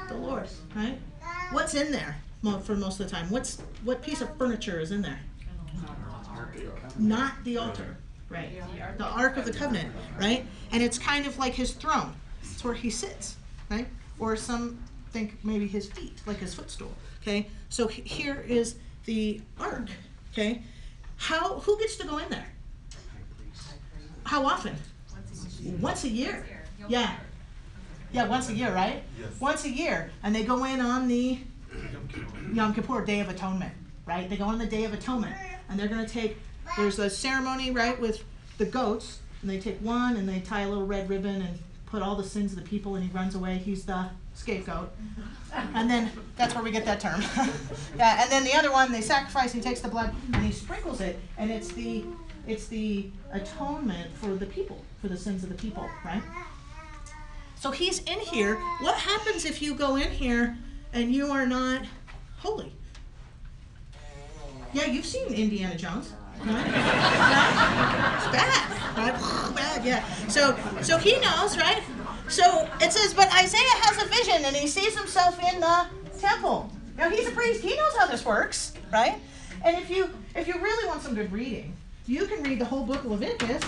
The 0.07 0.15
Lord, 0.15 0.47
right? 0.75 0.97
What's 1.51 1.73
in 1.75 1.91
there 1.91 2.17
mo- 2.43 2.59
for 2.59 2.75
most 2.75 2.99
of 2.99 3.09
the 3.09 3.15
time? 3.15 3.29
What's 3.29 3.57
what 3.83 4.01
piece 4.01 4.21
of 4.21 4.35
furniture 4.37 4.79
is 4.79 4.91
in 4.91 5.01
there? 5.01 5.19
Not 6.99 7.33
the 7.43 7.57
altar, 7.57 7.97
right? 8.35 8.97
The 8.97 9.05
Ark 9.05 9.37
of 9.37 9.45
the 9.45 9.53
Covenant, 9.53 9.91
right? 10.19 10.45
And 10.71 10.83
it's 10.83 10.97
kind 10.97 11.25
of 11.25 11.37
like 11.37 11.53
his 11.53 11.71
throne. 11.73 12.13
It's 12.41 12.63
where 12.63 12.73
he 12.73 12.89
sits, 12.89 13.37
right? 13.69 13.87
Or 14.19 14.35
some 14.35 14.77
think 15.11 15.37
maybe 15.43 15.67
his 15.67 15.87
feet, 15.87 16.21
like 16.25 16.37
his 16.37 16.53
footstool. 16.53 16.91
Okay, 17.21 17.47
so 17.69 17.87
here 17.87 18.43
is 18.47 18.75
the 19.05 19.41
Ark. 19.59 19.87
Okay, 20.31 20.61
how 21.17 21.59
who 21.59 21.77
gets 21.79 21.95
to 21.97 22.07
go 22.07 22.17
in 22.17 22.29
there? 22.29 22.47
How 24.23 24.45
often? 24.45 24.75
Once 25.79 26.03
a 26.03 26.09
year. 26.09 26.45
Yeah. 26.87 27.15
Yeah, 28.11 28.27
once 28.27 28.49
a 28.49 28.53
year, 28.53 28.73
right? 28.73 29.03
Yes. 29.19 29.29
Once 29.39 29.65
a 29.65 29.69
year, 29.69 30.11
and 30.23 30.33
they 30.33 30.43
go 30.43 30.63
in 30.63 30.79
on 30.79 31.07
the 31.07 31.39
Yom 32.53 32.73
Kippur, 32.73 33.03
Day 33.03 33.19
of 33.19 33.29
Atonement, 33.29 33.73
right? 34.05 34.29
They 34.29 34.37
go 34.37 34.45
on 34.45 34.57
the 34.57 34.65
Day 34.65 34.85
of 34.85 34.93
Atonement, 34.93 35.35
and 35.69 35.79
they're 35.79 35.87
gonna 35.87 36.07
take. 36.07 36.37
There's 36.77 36.99
a 36.99 37.09
ceremony, 37.09 37.71
right, 37.71 37.99
with 37.99 38.23
the 38.57 38.65
goats, 38.65 39.19
and 39.41 39.49
they 39.49 39.59
take 39.59 39.77
one 39.79 40.17
and 40.17 40.27
they 40.27 40.39
tie 40.39 40.61
a 40.61 40.69
little 40.69 40.85
red 40.85 41.09
ribbon 41.09 41.41
and 41.41 41.59
put 41.85 42.01
all 42.01 42.15
the 42.15 42.23
sins 42.23 42.51
of 42.51 42.59
the 42.59 42.65
people, 42.65 42.95
and 42.95 43.03
he 43.03 43.11
runs 43.11 43.35
away. 43.35 43.57
He's 43.57 43.85
the 43.85 44.09
scapegoat, 44.33 44.91
and 45.73 45.89
then 45.89 46.11
that's 46.35 46.53
where 46.53 46.63
we 46.63 46.71
get 46.71 46.85
that 46.85 46.99
term. 46.99 47.21
yeah, 47.97 48.21
and 48.23 48.31
then 48.31 48.43
the 48.43 48.53
other 48.53 48.71
one, 48.71 48.91
they 48.91 49.01
sacrifice. 49.01 49.53
And 49.53 49.63
he 49.63 49.69
takes 49.69 49.79
the 49.79 49.87
blood 49.87 50.13
and 50.33 50.43
he 50.43 50.51
sprinkles 50.51 50.99
it, 51.01 51.19
and 51.37 51.51
it's 51.51 51.69
the 51.69 52.03
it's 52.47 52.67
the 52.67 53.09
atonement 53.31 54.15
for 54.17 54.35
the 54.35 54.45
people, 54.45 54.83
for 55.01 55.07
the 55.07 55.17
sins 55.17 55.43
of 55.43 55.49
the 55.49 55.55
people, 55.55 55.89
right? 56.03 56.21
So 57.55 57.71
he's 57.71 57.99
in 58.03 58.19
here. 58.19 58.55
What 58.81 58.95
happens 58.95 59.45
if 59.45 59.61
you 59.61 59.73
go 59.73 59.95
in 59.95 60.11
here 60.11 60.57
and 60.93 61.11
you 61.11 61.31
are 61.31 61.45
not 61.45 61.85
holy? 62.37 62.71
Yeah, 64.73 64.85
you've 64.85 65.05
seen 65.05 65.27
Indiana 65.33 65.75
Jones. 65.75 66.13
It's 66.41 68.27
bad. 68.31 68.71
Bad, 69.55 69.85
yeah. 69.85 70.03
So 70.27 70.57
so 70.81 70.97
he 70.97 71.19
knows, 71.19 71.57
right? 71.57 71.81
So 72.27 72.69
it 72.81 72.91
says, 72.91 73.13
but 73.13 73.27
Isaiah 73.33 73.75
has 73.81 74.01
a 74.03 74.07
vision 74.07 74.45
and 74.45 74.55
he 74.55 74.67
sees 74.67 74.97
himself 74.97 75.37
in 75.53 75.59
the 75.59 75.85
temple. 76.19 76.71
Now 76.97 77.09
he's 77.09 77.27
a 77.27 77.31
priest, 77.31 77.61
he 77.61 77.75
knows 77.75 77.95
how 77.97 78.07
this 78.07 78.25
works, 78.25 78.73
right? 78.91 79.19
And 79.63 79.77
if 79.77 79.89
you 79.89 80.09
if 80.35 80.47
you 80.47 80.55
really 80.55 80.87
want 80.87 81.01
some 81.01 81.13
good 81.13 81.31
reading, 81.31 81.73
you 82.07 82.25
can 82.25 82.43
read 82.43 82.59
the 82.59 82.65
whole 82.65 82.85
book 82.85 83.03
of 83.03 83.11
Leviticus, 83.11 83.63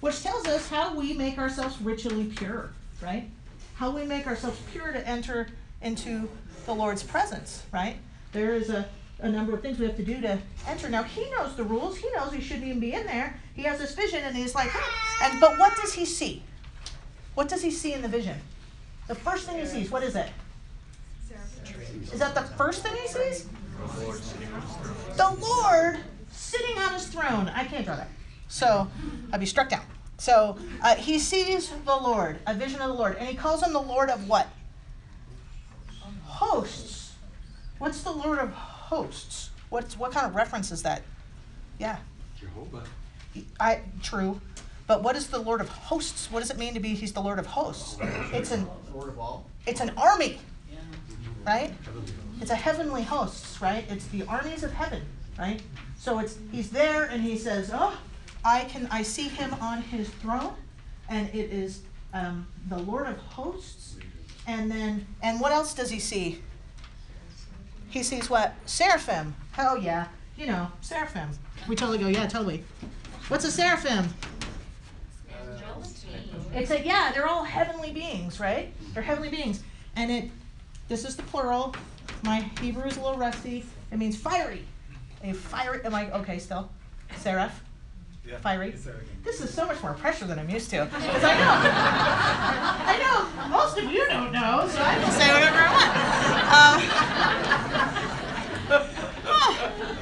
which 0.00 0.22
tells 0.22 0.46
us 0.46 0.68
how 0.68 0.94
we 0.94 1.12
make 1.12 1.38
ourselves 1.38 1.80
ritually 1.80 2.24
pure, 2.36 2.70
right? 3.02 3.28
How 3.74 3.90
we 3.90 4.04
make 4.04 4.26
ourselves 4.26 4.60
pure 4.72 4.92
to 4.92 5.06
enter 5.06 5.48
into 5.82 6.28
the 6.66 6.74
Lord's 6.74 7.02
presence, 7.02 7.62
right? 7.72 7.96
There 8.32 8.54
is 8.54 8.70
a, 8.70 8.88
a 9.20 9.28
number 9.28 9.52
of 9.52 9.62
things 9.62 9.78
we 9.78 9.86
have 9.86 9.96
to 9.96 10.04
do 10.04 10.20
to 10.20 10.38
enter. 10.66 10.88
Now 10.88 11.02
he 11.02 11.28
knows 11.30 11.56
the 11.56 11.64
rules. 11.64 11.96
He 11.96 12.08
knows 12.12 12.32
he 12.32 12.40
shouldn't 12.40 12.66
even 12.66 12.80
be 12.80 12.92
in 12.92 13.06
there. 13.06 13.40
He 13.54 13.62
has 13.62 13.78
this 13.78 13.94
vision 13.94 14.22
and 14.22 14.36
he's 14.36 14.54
like, 14.54 14.70
and 15.22 15.40
but 15.40 15.58
what 15.58 15.76
does 15.76 15.92
he 15.92 16.04
see? 16.04 16.42
What 17.34 17.48
does 17.48 17.62
he 17.62 17.70
see 17.70 17.92
in 17.92 18.02
the 18.02 18.08
vision? 18.08 18.36
The 19.08 19.14
first 19.14 19.46
thing 19.46 19.58
he 19.58 19.66
sees, 19.66 19.90
what 19.90 20.02
is 20.02 20.14
it? 20.16 20.28
Is 22.12 22.18
that 22.18 22.34
the 22.34 22.42
first 22.42 22.82
thing 22.82 22.94
he 22.96 23.08
sees? 23.08 23.46
The 25.16 25.36
Lord 25.40 25.98
sitting 26.30 26.78
on 26.78 26.94
his 26.94 27.06
throne. 27.06 27.48
I 27.48 27.64
can't 27.64 27.84
draw 27.84 27.96
that. 27.96 28.08
So 28.48 28.88
I'd 29.32 29.40
be 29.40 29.46
struck 29.46 29.68
down. 29.68 29.82
So 30.18 30.58
uh, 30.82 30.96
he 30.96 31.18
sees 31.18 31.68
the 31.68 31.96
Lord, 31.96 32.38
a 32.46 32.54
vision 32.54 32.80
of 32.80 32.88
the 32.88 32.94
Lord, 32.94 33.16
and 33.16 33.28
he 33.28 33.34
calls 33.34 33.62
him 33.62 33.72
the 33.72 33.80
Lord 33.80 34.10
of 34.10 34.28
what? 34.28 34.48
Hosts. 36.24 37.12
What's 37.78 38.02
the 38.02 38.10
Lord 38.10 38.38
of 38.38 38.52
hosts? 38.88 39.50
What's 39.68 39.98
what 39.98 40.12
kind 40.12 40.26
of 40.26 40.34
reference 40.34 40.70
is 40.70 40.82
that? 40.82 41.02
Yeah, 41.78 41.98
Jehovah. 42.40 42.84
I 43.60 43.82
true, 44.02 44.40
but 44.86 45.02
what 45.02 45.14
is 45.14 45.28
the 45.28 45.38
Lord 45.38 45.60
of 45.60 45.68
hosts? 45.68 46.30
What 46.32 46.40
does 46.40 46.50
it 46.50 46.56
mean 46.58 46.74
to 46.74 46.80
be? 46.80 46.94
He's 46.94 47.12
the 47.12 47.20
Lord 47.20 47.38
of 47.38 47.46
hosts. 47.46 47.98
It's 48.32 48.50
an 48.50 48.66
Lord 48.92 49.08
of 49.08 49.18
all? 49.18 49.44
it's 49.66 49.80
an 49.80 49.92
army, 49.98 50.38
yeah. 50.70 50.78
right? 51.46 51.72
It's 52.40 52.50
a 52.50 52.56
heavenly 52.56 53.02
hosts, 53.02 53.60
right? 53.60 53.84
It's 53.90 54.06
the 54.06 54.22
armies 54.24 54.62
of 54.64 54.72
heaven, 54.72 55.02
right? 55.38 55.60
So 55.98 56.18
it's 56.18 56.38
he's 56.50 56.70
there 56.70 57.04
and 57.04 57.22
he 57.22 57.36
says, 57.36 57.70
"Oh, 57.72 57.96
I 58.44 58.64
can 58.64 58.88
I 58.90 59.02
see 59.02 59.28
him 59.28 59.54
on 59.60 59.82
his 59.82 60.08
throne, 60.08 60.54
and 61.10 61.28
it 61.34 61.52
is 61.52 61.82
um, 62.14 62.46
the 62.68 62.78
Lord 62.78 63.06
of 63.06 63.18
hosts." 63.18 63.96
And 64.46 64.70
then 64.70 65.06
and 65.22 65.40
what 65.40 65.52
else 65.52 65.74
does 65.74 65.90
he 65.90 65.98
see? 66.00 66.40
He 67.90 68.02
sees 68.02 68.28
what? 68.28 68.54
Seraphim. 68.66 69.34
Hell 69.52 69.78
yeah, 69.78 70.08
you 70.36 70.46
know 70.46 70.70
seraphim. 70.80 71.30
We 71.68 71.76
totally 71.76 71.98
go, 71.98 72.08
yeah, 72.08 72.26
totally. 72.26 72.64
What's 73.28 73.44
a 73.44 73.50
seraphim? 73.50 74.08
It's 76.54 76.70
a 76.70 76.84
yeah, 76.84 77.12
they're 77.12 77.26
all 77.26 77.44
heavenly 77.44 77.92
beings, 77.92 78.40
right? 78.40 78.72
They're 78.94 79.02
heavenly 79.02 79.28
beings, 79.28 79.62
and 79.96 80.10
it. 80.10 80.30
This 80.88 81.04
is 81.04 81.16
the 81.16 81.22
plural. 81.24 81.74
My 82.24 82.40
Hebrew 82.60 82.84
is 82.84 82.96
a 82.96 83.02
little 83.02 83.18
rusty. 83.18 83.64
It 83.92 83.98
means 83.98 84.16
fiery. 84.16 84.64
A 85.22 85.32
fiery. 85.32 85.80
Am 85.84 85.94
I 85.94 86.10
okay 86.12 86.38
still? 86.38 86.70
Seraph. 87.16 87.62
Yeah. 88.28 88.38
Fiery. 88.40 88.74
This 89.24 89.40
is 89.40 89.52
so 89.52 89.66
much 89.66 89.82
more 89.82 89.94
pressure 89.94 90.26
than 90.26 90.38
I'm 90.38 90.50
used 90.50 90.68
to. 90.70 90.84
Because 90.84 91.24
I 91.24 91.38
know, 91.38 91.54
I 92.84 92.98
know 92.98 93.48
most 93.48 93.78
of 93.78 93.84
you 93.84 94.06
don't 94.06 94.32
know, 94.32 94.68
so 94.68 94.82
I 94.82 94.94
can 94.96 95.10
say 95.12 95.32
whatever 95.32 95.56
I 95.60 95.70
want. 95.72 95.88
Um, 99.78 99.96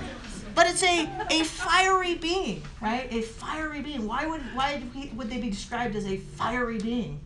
but 0.56 0.66
it's 0.66 0.82
a, 0.82 1.08
a 1.30 1.44
fiery 1.44 2.16
being, 2.16 2.62
right? 2.80 3.06
A 3.12 3.22
fiery 3.22 3.80
being. 3.80 4.08
Why 4.08 4.26
would 4.26 4.42
why 4.54 4.82
would 4.94 5.16
would 5.16 5.30
they 5.30 5.38
be 5.38 5.50
described 5.50 5.94
as 5.94 6.06
a 6.06 6.16
fiery 6.16 6.78
being? 6.78 7.20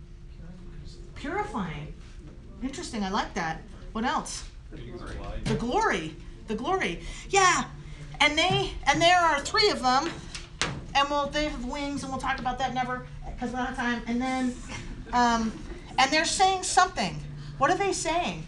Purifying. 1.14 1.94
Interesting. 2.62 3.04
I 3.04 3.10
like 3.10 3.32
that. 3.34 3.62
What 3.92 4.04
else? 4.04 4.44
The 5.44 5.54
glory. 5.54 6.14
The 6.46 6.54
glory. 6.54 7.00
Yeah. 7.30 7.64
And 8.20 8.36
they 8.36 8.72
and 8.86 9.00
there 9.00 9.18
are 9.18 9.40
three 9.40 9.70
of 9.70 9.80
them, 9.80 10.10
and 10.94 11.08
we'll 11.08 11.26
they 11.26 11.44
have 11.44 11.64
wings, 11.64 12.02
and 12.02 12.12
we'll 12.12 12.20
talk 12.20 12.38
about 12.38 12.58
that 12.58 12.74
never 12.74 13.06
because 13.24 13.50
we 13.50 13.56
don't 13.56 13.66
have 13.66 13.76
time. 13.76 14.02
And 14.06 14.20
then, 14.20 14.54
um, 15.12 15.52
and 15.98 16.10
they're 16.10 16.24
saying 16.24 16.62
something. 16.62 17.16
What 17.58 17.70
are 17.70 17.76
they 17.76 17.92
saying? 17.92 18.44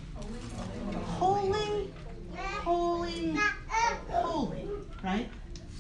Holy, 1.19 1.91
holy, 2.37 3.39
holy. 4.11 4.69
Right? 5.03 5.29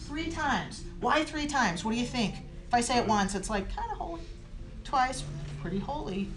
Three 0.07 0.31
times. 0.31 0.85
Why 1.01 1.25
three 1.25 1.47
times? 1.47 1.85
What 1.85 1.93
do 1.93 1.99
you 1.99 2.07
think? 2.07 2.35
If 2.69 2.75
I 2.75 2.81
say 2.81 2.99
it 2.99 3.07
once, 3.07 3.35
it's 3.35 3.51
like 3.51 3.75
kind 3.75 3.91
of 3.91 3.99
holy. 3.99 4.21
Twice, 4.85 5.25
pretty 5.61 5.79
holy. 5.79 6.29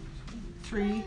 Three, 0.64 1.04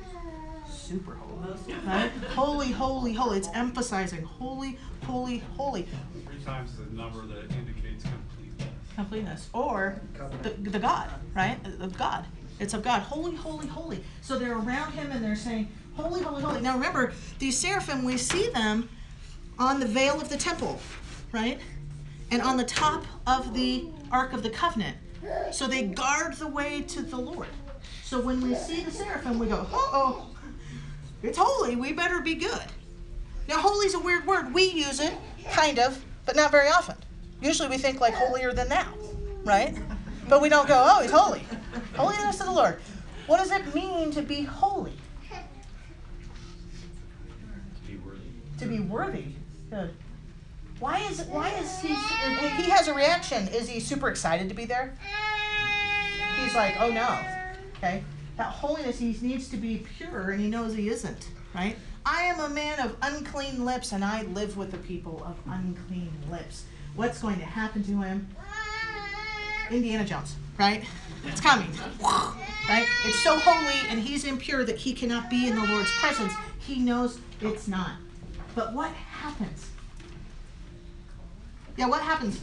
super 0.71 1.15
holy. 1.15 1.75
Right? 1.87 2.11
Holy, 2.35 2.71
holy, 2.71 3.13
holy. 3.13 3.39
It's 3.39 3.49
emphasizing 3.55 4.23
holy, 4.23 4.79
holy, 5.05 5.39
holy. 5.57 5.87
Three 6.27 6.43
times 6.45 6.77
the 6.77 6.85
number 6.95 7.27
that 7.27 7.51
indicates 7.57 7.88
completeness. 8.99 9.49
or 9.53 10.01
the, 10.43 10.51
the 10.51 10.79
God, 10.79 11.09
right? 11.33 11.57
Of 11.81 11.97
God. 11.97 12.25
It's 12.59 12.75
of 12.75 12.83
God. 12.83 13.01
Holy, 13.01 13.37
holy, 13.37 13.69
holy. 13.69 14.03
So 14.23 14.39
they're 14.41 14.59
around 14.59 14.91
him 14.93 15.13
and 15.13 15.25
they're 15.25 15.37
saying, 15.37 15.69
Holy, 15.95 16.21
holy, 16.21 16.43
holy. 16.43 16.61
Now 16.61 16.75
remember, 16.75 17.13
these 17.39 17.57
seraphim, 17.57 18.05
we 18.05 18.17
see 18.17 18.51
them 18.51 18.89
on 19.59 19.79
the 19.79 19.87
veil 19.87 20.21
of 20.21 20.29
the 20.29 20.37
temple, 20.37 20.81
right? 21.31 21.61
And 22.33 22.43
on 22.43 22.57
the 22.57 22.65
top 22.65 23.05
of 23.27 23.55
the 23.55 23.87
Ark 24.11 24.33
of 24.33 24.43
the 24.43 24.51
Covenant. 24.51 24.97
So 25.53 25.69
they 25.69 25.85
guard 25.85 26.35
the 26.35 26.49
way 26.49 26.83
to 26.83 27.03
the 27.03 27.17
Lord. 27.17 27.49
So 28.03 28.21
when 28.21 28.41
we 28.41 28.55
see 28.57 28.83
the 28.83 28.91
seraphim, 28.91 29.39
we 29.39 29.47
go, 29.47 29.67
oh, 29.73 29.91
oh, 29.93 30.37
it's 31.23 31.39
holy. 31.39 31.77
We 31.77 31.93
better 31.93 32.21
be 32.21 32.35
good. 32.35 32.65
Now, 33.49 33.61
holy's 33.61 33.95
a 33.95 33.99
weird 33.99 34.27
word. 34.27 34.53
We 34.53 34.65
use 34.65 35.01
it, 35.01 35.15
kind 35.53 35.79
of, 35.79 36.05
but 36.27 36.35
not 36.37 36.51
very 36.51 36.69
often. 36.69 36.97
Usually 37.41 37.69
we 37.69 37.79
think 37.79 38.01
like 38.01 38.15
holier 38.15 38.53
than 38.53 38.69
thou, 38.69 38.87
right? 39.45 39.77
But 40.29 40.43
we 40.43 40.49
don't 40.49 40.69
go, 40.69 40.83
oh, 40.87 41.03
he's 41.03 41.11
holy. 41.11 41.43
Holiness 41.97 42.41
of 42.41 42.47
the 42.47 42.53
Lord. 42.53 42.81
What 43.27 43.39
does 43.39 43.51
it 43.51 43.75
mean 43.75 44.11
to 44.13 44.23
be 44.23 44.43
holy? 44.43 44.93
To 47.87 47.87
be 47.87 47.97
worthy. 47.97 48.29
To 48.59 48.67
be 48.67 48.81
worthy. 48.81 49.25
Good. 49.71 49.95
Why 50.81 51.01
is 51.01 51.23
why 51.23 51.49
is 51.51 51.81
he 51.81 51.89
he 51.89 52.71
has 52.71 52.89
a 52.89 52.95
reaction. 52.95 53.49
Is 53.49 53.69
he 53.69 53.81
super 53.81 54.09
excited 54.09 54.49
to 54.49 54.55
be 54.55 54.65
there? 54.65 54.95
He's 56.43 56.55
like, 56.55 56.77
oh 56.81 56.91
no. 56.91 57.19
Okay? 57.77 58.03
That 58.37 58.47
holiness 58.47 58.99
he 58.99 59.17
needs 59.21 59.49
to 59.49 59.57
be 59.57 59.85
pure 59.97 60.31
and 60.31 60.41
he 60.41 60.49
knows 60.49 60.75
he 60.75 60.89
isn't, 60.89 61.29
right? 61.55 61.77
I 62.07 62.23
am 62.23 62.39
a 62.41 62.49
man 62.49 62.79
of 62.81 62.97
unclean 63.03 63.65
lips 63.65 63.93
and 63.93 64.05
I 64.05 64.23
live 64.23 64.57
with 64.57 64.71
the 64.71 64.79
people 64.79 65.23
of 65.25 65.37
unclean 65.53 66.13
lips. 66.31 66.65
What's 66.95 67.21
going 67.21 67.39
to 67.39 67.45
happen 67.45 67.83
to 67.85 68.03
him? 68.03 68.27
Indiana 69.71 70.05
Jones, 70.05 70.37
right? 70.59 70.85
It's 71.27 71.41
coming. 71.41 71.71
Right? 72.03 72.87
It's 73.05 73.23
so 73.23 73.39
holy 73.39 73.89
and 73.91 73.99
he's 74.01 74.25
impure 74.25 74.65
that 74.65 74.77
he 74.77 74.93
cannot 74.93 75.31
be 75.31 75.49
in 75.49 75.55
the 75.55 75.65
Lord's 75.67 75.91
presence. 76.01 76.33
He 76.59 76.79
knows 76.79 77.19
it's 77.41 77.69
not. 77.69 77.93
But 78.55 78.73
what 78.75 78.91
happens? 78.91 79.71
Yeah, 81.77 81.87
what 81.87 82.03
happens? 82.03 82.41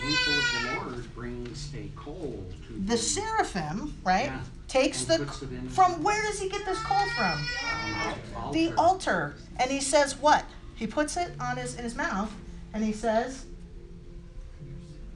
The 0.00 0.76
Lord 0.76 1.14
brings 1.14 1.70
a 1.74 1.88
coal 1.96 2.44
to 2.66 2.72
The 2.86 2.98
seraphim, 2.98 3.96
right, 4.04 4.26
Yeah. 4.26 4.40
takes 4.68 5.08
And 5.08 5.20
the 5.22 5.26
puts 5.26 5.42
it 5.42 5.52
in- 5.52 5.68
from 5.70 6.02
where 6.02 6.22
does 6.22 6.38
he 6.38 6.48
get 6.50 6.66
this 6.66 6.78
coal 6.80 7.06
from? 7.16 7.38
Um, 7.38 8.52
the 8.52 8.72
altar. 8.74 8.76
altar. 8.76 9.34
And 9.58 9.70
he 9.70 9.80
says 9.80 10.16
what? 10.18 10.44
He 10.74 10.86
puts 10.86 11.16
it 11.16 11.32
on 11.40 11.56
his 11.56 11.76
in 11.76 11.84
his 11.84 11.94
mouth 11.94 12.30
and 12.74 12.84
he 12.84 12.92
says 12.92 13.46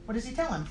what 0.09 0.15
does 0.15 0.25
he 0.25 0.33
tell 0.33 0.51
him? 0.51 0.65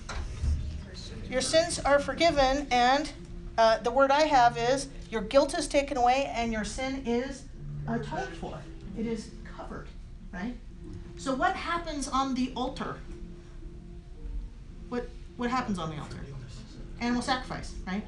Your 1.31 1.41
sins 1.41 1.79
are 1.79 2.01
forgiven 2.01 2.67
and 2.73 3.09
uh, 3.57 3.79
the 3.79 3.91
word 3.93 4.11
I 4.11 4.23
have 4.23 4.59
is 4.59 4.89
your 5.13 5.21
guilt 5.21 5.57
is 5.57 5.69
taken 5.69 5.97
away 5.97 6.29
and 6.35 6.53
your 6.53 6.65
sin 6.65 7.05
is 7.07 7.45
atoned 7.87 8.35
for. 8.41 8.59
It 8.99 9.07
is 9.07 9.31
covered, 9.57 9.87
right? 10.33 10.57
So 11.19 11.37
what 11.37 11.55
happens 11.55 12.09
on 12.09 12.35
the 12.35 12.53
altar? 12.57 12.97
What 14.89 15.09
what 15.37 15.51
happens 15.51 15.79
on 15.79 15.91
the 15.91 16.03
altar? 16.03 16.19
Animal 17.01 17.23
sacrifice, 17.23 17.77
right? 17.87 18.03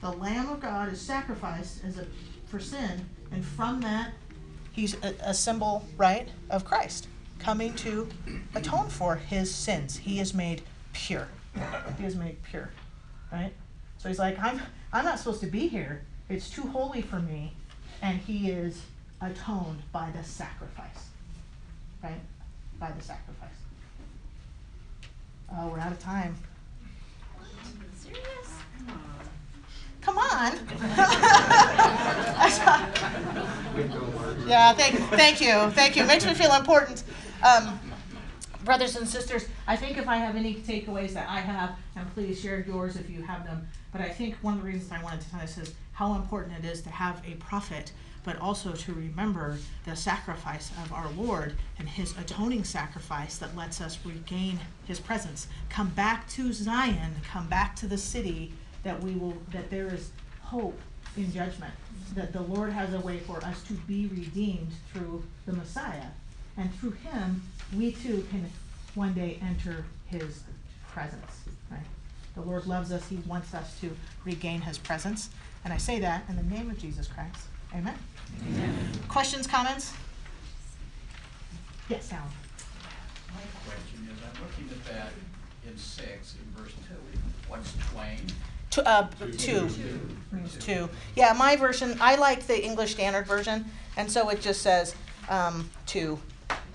The 0.00 0.10
Lamb 0.10 0.48
of 0.48 0.60
God 0.60 0.90
is 0.90 1.02
sacrificed 1.02 1.84
as 1.84 1.98
a 1.98 2.06
for 2.46 2.60
sin, 2.60 3.04
and 3.30 3.44
from 3.44 3.82
that, 3.82 4.14
he's 4.72 4.94
a, 5.04 5.14
a 5.20 5.34
symbol, 5.34 5.84
right, 5.98 6.30
of 6.48 6.64
Christ 6.64 7.08
coming 7.40 7.74
to 7.74 8.08
atone 8.54 8.88
for 8.88 9.16
his 9.16 9.52
sins. 9.52 9.96
He 9.96 10.20
is 10.20 10.34
made 10.34 10.62
pure. 10.92 11.28
He 11.98 12.04
is 12.04 12.14
made 12.14 12.42
pure, 12.42 12.70
right? 13.32 13.52
So 13.98 14.08
he's 14.08 14.18
like, 14.18 14.38
I'm 14.38 14.60
I'm 14.92 15.04
not 15.04 15.18
supposed 15.18 15.40
to 15.40 15.46
be 15.46 15.68
here. 15.68 16.02
It's 16.28 16.48
too 16.48 16.62
holy 16.62 17.02
for 17.02 17.18
me, 17.18 17.54
and 18.02 18.18
he 18.18 18.50
is 18.50 18.82
atoned 19.20 19.82
by 19.92 20.10
the 20.16 20.22
sacrifice, 20.22 21.08
right? 22.02 22.20
By 22.78 22.92
the 22.92 23.02
sacrifice. 23.02 23.48
Oh, 25.52 25.68
we're 25.68 25.80
out 25.80 25.92
of 25.92 25.98
time. 25.98 26.36
Serious? 27.96 28.54
Come 30.00 30.18
on. 30.18 30.52
yeah, 34.46 34.72
thank, 34.72 34.96
thank 35.10 35.40
you, 35.40 35.70
thank 35.70 35.96
you. 35.96 36.04
Makes 36.04 36.26
me 36.26 36.34
feel 36.34 36.54
important. 36.54 37.02
Um, 37.42 37.80
brothers 38.64 38.96
and 38.96 39.08
sisters, 39.08 39.46
I 39.66 39.76
think 39.76 39.96
if 39.96 40.08
I 40.08 40.16
have 40.16 40.36
any 40.36 40.56
takeaways 40.56 41.12
that 41.14 41.28
I 41.28 41.40
have, 41.40 41.70
and 41.96 42.12
please 42.14 42.40
share 42.40 42.60
yours 42.60 42.96
if 42.96 43.08
you 43.08 43.22
have 43.22 43.44
them. 43.44 43.66
But 43.92 44.02
I 44.02 44.08
think 44.08 44.36
one 44.42 44.54
of 44.54 44.60
the 44.60 44.66
reasons 44.66 44.92
I 44.92 45.02
wanted 45.02 45.22
to 45.22 45.30
tell 45.30 45.40
this 45.40 45.56
is 45.56 45.74
how 45.92 46.14
important 46.14 46.62
it 46.62 46.68
is 46.68 46.82
to 46.82 46.90
have 46.90 47.22
a 47.26 47.34
prophet, 47.36 47.92
but 48.24 48.38
also 48.40 48.72
to 48.72 48.92
remember 48.92 49.58
the 49.86 49.96
sacrifice 49.96 50.70
of 50.84 50.92
our 50.92 51.10
Lord 51.12 51.54
and 51.78 51.88
his 51.88 52.16
atoning 52.18 52.64
sacrifice 52.64 53.38
that 53.38 53.56
lets 53.56 53.80
us 53.80 53.98
regain 54.04 54.60
his 54.86 55.00
presence. 55.00 55.48
Come 55.70 55.88
back 55.88 56.28
to 56.30 56.52
Zion, 56.52 57.14
come 57.26 57.48
back 57.48 57.74
to 57.76 57.86
the 57.86 57.98
city 57.98 58.52
that 58.82 59.02
we 59.02 59.14
will 59.14 59.36
that 59.52 59.70
there 59.70 59.92
is 59.92 60.10
hope 60.42 60.78
in 61.16 61.32
judgment. 61.32 61.72
That 62.14 62.32
the 62.32 62.42
Lord 62.42 62.72
has 62.72 62.92
a 62.92 63.00
way 63.00 63.18
for 63.20 63.42
us 63.44 63.62
to 63.64 63.72
be 63.72 64.08
redeemed 64.08 64.72
through 64.92 65.22
the 65.46 65.52
Messiah. 65.52 66.08
And 66.56 66.74
through 66.76 66.92
him 66.92 67.42
we 67.76 67.92
too 67.92 68.26
can 68.30 68.50
one 68.94 69.14
day 69.14 69.38
enter 69.42 69.84
his 70.06 70.42
presence. 70.88 71.42
Right? 71.70 71.80
The 72.34 72.42
Lord 72.42 72.66
loves 72.66 72.92
us, 72.92 73.08
he 73.08 73.16
wants 73.26 73.54
us 73.54 73.78
to 73.80 73.96
regain 74.24 74.60
his 74.60 74.78
presence. 74.78 75.30
And 75.64 75.72
I 75.72 75.76
say 75.76 76.00
that 76.00 76.24
in 76.28 76.36
the 76.36 76.42
name 76.42 76.70
of 76.70 76.78
Jesus 76.78 77.06
Christ. 77.06 77.46
Amen. 77.74 77.94
Questions, 79.08 79.46
comments? 79.46 79.92
Yes, 81.88 82.12
Alan. 82.12 82.24
My 83.34 83.40
question 83.64 84.08
is, 84.10 84.18
I'm 84.24 84.42
looking 84.42 84.68
at 84.70 84.84
that 84.92 85.12
in 85.68 85.76
six, 85.76 86.34
in 86.34 86.62
verse 86.62 86.72
two, 86.88 86.94
what's 87.48 87.74
twain? 87.92 88.18
Two, 88.70 88.82
uh, 88.82 89.08
two. 89.36 89.68
Means 90.32 90.56
two. 90.58 90.88
Yeah, 91.16 91.32
my 91.32 91.56
version, 91.56 91.96
I 92.00 92.16
like 92.16 92.46
the 92.46 92.64
English 92.64 92.92
Standard 92.92 93.26
Version, 93.26 93.64
and 93.96 94.10
so 94.10 94.28
it 94.28 94.40
just 94.40 94.62
says, 94.62 94.94
um, 95.28 95.68
two. 95.86 96.18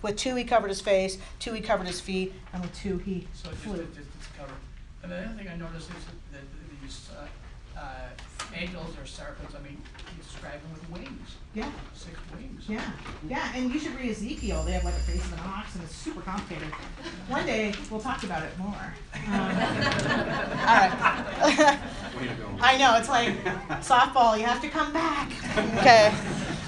With 0.06 0.18
two, 0.18 0.36
he 0.36 0.44
covered 0.44 0.68
his 0.68 0.82
face, 0.82 1.18
two, 1.40 1.54
he 1.54 1.62
covered 1.62 1.88
his 1.88 2.00
feet, 2.00 2.32
and 2.54 2.62
with 2.62 2.72
two, 2.76 3.00
he 3.00 3.28
So 3.34 3.50
just, 3.50 3.64
flew. 3.64 3.78
just, 3.78 4.08
it's 4.20 4.28
covered. 4.38 4.54
And 5.02 5.12
the 5.12 5.18
other 5.18 5.34
thing 5.36 5.48
I 5.48 5.56
noticed 5.56 5.90
is 5.90 6.06
that 6.06 6.32
that 6.34 6.44
these, 6.80 7.10
uh, 7.10 7.80
uh, 7.80 8.10
angels 8.54 8.96
or 9.02 9.08
serpents, 9.08 9.56
I 9.56 9.64
mean, 9.64 9.82
you 10.16 10.22
describe 10.22 10.62
them 10.62 10.74
with 10.74 10.88
wings, 10.92 11.38
Yeah, 11.56 11.72
six 11.96 12.20
wings. 12.38 12.66
yeah, 12.70 12.84
yeah, 13.28 13.52
and 13.56 13.74
you 13.74 13.80
should 13.80 13.96
read 14.00 14.12
Ezekiel, 14.12 14.62
they 14.62 14.74
have 14.74 14.84
like 14.86 14.94
a 14.94 14.98
face 15.00 15.26
of 15.26 15.34
an 15.34 15.40
ox, 15.40 15.74
and 15.74 15.84
it's 15.84 15.96
super 15.96 16.22
complicated. 16.22 16.68
One 17.28 17.48
day, 17.48 17.74
we'll 17.90 18.00
talk 18.00 18.22
about 18.22 18.44
it 18.44 18.56
more. 18.60 18.94
Um, 19.26 19.32
Alright. 20.70 20.94
Way 22.16 22.28
to 22.28 22.36
go. 22.36 22.46
I 22.62 22.78
know, 22.78 22.96
it's 22.98 23.10
like 23.10 23.44
softball, 23.82 24.38
you 24.38 24.46
have 24.46 24.62
to 24.62 24.70
come 24.70 24.94
back. 24.94 25.32
Okay. 25.80 26.14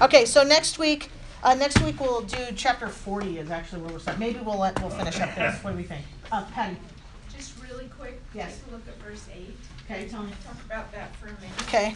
Okay, 0.02 0.26
so 0.26 0.42
next 0.44 0.80
week, 0.80 1.12
uh, 1.44 1.54
next 1.56 1.82
week 1.84 2.00
we'll 2.00 2.22
do 2.22 2.38
chapter 2.56 2.88
forty 2.88 3.38
is 3.40 3.50
actually 3.52 3.82
where 3.82 3.94
we're 3.94 4.00
starting. 4.00 4.20
Maybe 4.20 4.40
we'll 4.40 4.58
let, 4.60 4.80
we'll 4.82 4.90
finish 4.90 5.20
up 5.20 5.34
this. 5.36 5.64
What 5.64 5.72
do 5.72 5.78
we 5.78 5.84
think? 5.84 6.04
Uh, 6.32 6.44
Patty, 6.54 6.78
Just 7.36 7.54
really 7.64 7.86
quick, 7.98 8.20
Yes. 8.34 8.60
take 8.60 8.68
a 8.68 8.72
look 8.72 8.88
at 8.88 8.96
verse 9.02 9.26
eight. 9.34 9.56
okay, 9.86 10.08
tell 10.08 10.24
me. 10.24 10.32
Talk 10.46 10.58
about 10.66 10.92
that 10.94 11.16
for 11.18 11.28
a 11.28 11.34
minute. 11.34 11.62
Okay, 11.64 11.96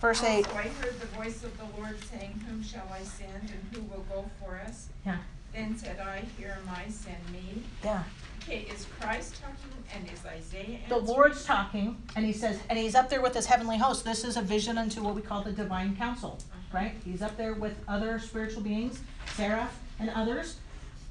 verse 0.00 0.22
eight. 0.22 0.46
Also, 0.48 0.58
I 0.58 0.62
heard 0.82 1.00
the 1.00 1.06
voice 1.06 1.44
of 1.44 1.56
the 1.58 1.80
Lord 1.80 1.96
saying, 2.10 2.40
Whom 2.48 2.62
shall 2.62 2.88
I 2.92 3.02
send 3.02 3.32
and 3.50 3.60
who 3.72 3.82
will 3.82 4.04
go 4.10 4.28
for 4.40 4.56
us? 4.66 4.88
Yeah, 5.06 5.18
Then 5.52 5.76
said 5.78 6.00
I, 6.00 6.22
Here 6.38 6.58
am 6.60 6.68
I, 6.68 6.90
send 6.90 7.16
me. 7.32 7.62
yeah. 7.82 8.02
Okay, 8.46 8.66
is 8.70 8.86
Christ 9.00 9.40
talking 9.40 9.84
and 9.94 10.06
is 10.12 10.24
Isaiah 10.26 10.78
The 10.88 10.96
answering? 10.96 11.06
Lord's 11.06 11.44
talking, 11.46 11.96
and 12.14 12.26
he 12.26 12.32
says, 12.32 12.58
and 12.68 12.78
he's 12.78 12.94
up 12.94 13.08
there 13.08 13.22
with 13.22 13.32
his 13.32 13.46
heavenly 13.46 13.78
host. 13.78 14.04
This 14.04 14.22
is 14.22 14.36
a 14.36 14.42
vision 14.42 14.76
unto 14.76 15.02
what 15.02 15.14
we 15.14 15.22
call 15.22 15.42
the 15.42 15.52
divine 15.52 15.96
council, 15.96 16.38
uh-huh. 16.52 16.78
right? 16.78 16.94
He's 17.06 17.22
up 17.22 17.38
there 17.38 17.54
with 17.54 17.74
other 17.88 18.18
spiritual 18.18 18.60
beings, 18.60 19.00
Seraph 19.34 19.80
and 19.98 20.10
others. 20.10 20.56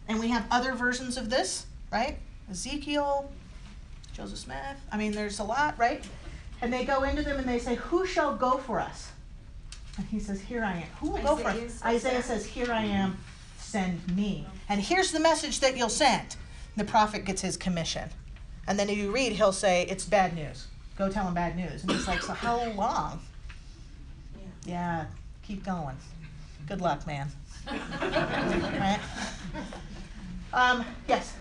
And 0.07 0.19
we 0.19 0.27
have 0.27 0.45
other 0.51 0.73
versions 0.73 1.17
of 1.17 1.31
this, 1.31 1.65
right? 1.91 2.19
Ezekiel, 2.51 3.31
Joseph 4.13 4.37
Smith. 4.37 4.77
I 4.91 4.97
mean, 4.97 5.11
there's 5.11 5.39
a 5.39 5.43
lot, 5.43 5.75
right? 5.79 6.05
And 6.61 6.71
they 6.71 6.85
go 6.85 7.01
into 7.01 7.23
them 7.23 7.39
and 7.39 7.49
they 7.49 7.57
say, 7.57 7.75
Who 7.75 8.05
shall 8.05 8.35
go 8.35 8.57
for 8.59 8.79
us? 8.79 9.11
And 9.97 10.05
he 10.05 10.19
says, 10.19 10.39
Here 10.39 10.63
I 10.63 10.73
am. 10.73 10.87
Who 10.99 11.09
will 11.09 11.23
go 11.23 11.35
for 11.37 11.47
us? 11.47 11.83
Isaiah 11.83 12.21
says, 12.21 12.45
Here 12.45 12.71
I 12.71 12.83
am, 12.83 13.17
send 13.57 14.15
me. 14.15 14.45
And 14.69 14.79
here's 14.79 15.11
the 15.11 15.19
message 15.19 15.61
that 15.61 15.75
you'll 15.75 15.89
send. 15.89 16.35
The 16.75 16.83
prophet 16.83 17.25
gets 17.25 17.41
his 17.41 17.57
commission. 17.57 18.09
And 18.67 18.79
then 18.79 18.89
if 18.89 18.97
you 18.97 19.11
read, 19.11 19.33
he'll 19.33 19.51
say, 19.51 19.85
It's 19.89 20.05
bad 20.05 20.35
news. 20.35 20.67
Go 20.97 21.09
tell 21.09 21.27
him 21.27 21.33
bad 21.33 21.55
news. 21.55 21.83
And 21.83 21.91
he's 21.91 22.07
like, 22.07 22.21
So 22.21 22.33
how 22.33 22.63
long? 22.71 23.19
Yeah. 24.35 24.47
Yeah, 24.65 25.05
keep 25.43 25.63
going. 25.65 25.97
Good 26.67 26.81
luck, 26.81 27.05
man. 27.05 27.29
right? 27.69 28.99
Um, 30.53 30.85
yes. 31.07 31.33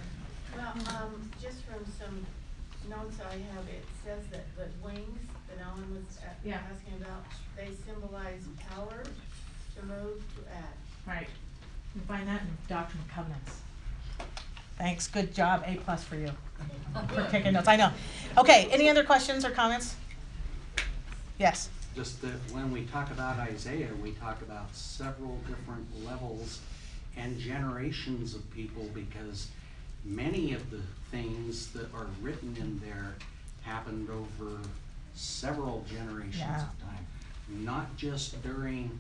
Well, 0.57 0.73
um, 0.97 1.31
just 1.41 1.59
from 1.65 1.85
some 1.99 2.27
notes 2.91 3.17
I 3.21 3.33
have, 3.55 3.67
it 3.69 3.85
says 4.05 4.21
that 4.33 4.45
the 4.57 4.67
wings 4.85 5.19
that 5.49 5.65
Alan 5.65 5.95
was 5.95 6.19
a- 6.19 6.49
Yeah. 6.49 6.59
asking 6.73 7.01
about, 7.01 7.25
they 7.57 7.71
symbolize 7.87 8.43
power 8.71 9.03
to 9.77 9.83
move, 9.87 10.23
to 10.37 10.55
act. 10.57 10.77
Right. 11.07 11.29
You 11.95 12.01
find 12.03 12.27
that 12.29 12.43
in 12.43 12.49
Doctrine 12.69 13.03
and 13.03 13.11
Covenants. 13.11 13.62
Thanks. 14.79 15.07
Good 15.07 15.35
job. 15.35 15.63
A 15.67 15.77
plus 15.77 16.03
for 16.05 16.17
you. 16.17 16.31
For 17.15 17.27
taking 17.31 17.53
notes. 17.55 17.69
I 17.69 17.77
know. 17.77 17.91
Okay. 18.39 18.69
Any 18.71 18.89
other 18.89 19.05
questions 19.05 19.45
or 19.45 19.51
comments? 19.51 19.97
Yes. 21.39 21.69
Just 21.95 22.23
that 22.23 22.35
when 22.53 22.73
we 22.73 22.85
talk 22.87 23.11
about 23.11 23.39
Isaiah, 23.39 23.91
we 24.03 24.13
talk 24.13 24.41
about 24.43 24.75
several 24.75 25.37
different 25.49 25.87
levels 26.05 26.61
and 27.17 27.39
generations 27.39 28.35
of 28.35 28.49
people 28.55 28.89
because 28.95 29.49
many 30.05 30.55
of 30.55 30.71
the 30.71 30.81
things 31.11 31.69
that 31.73 31.93
are 31.95 32.07
written 32.21 32.57
in 32.59 32.81
there 32.81 33.15
happened 33.63 34.09
over 34.11 34.59
several 35.15 35.85
generations 35.91 36.37
Yeah. 36.39 36.63
of 36.63 36.81
time, 36.81 37.07
not 37.49 37.95
just 37.97 38.43
during 38.43 38.99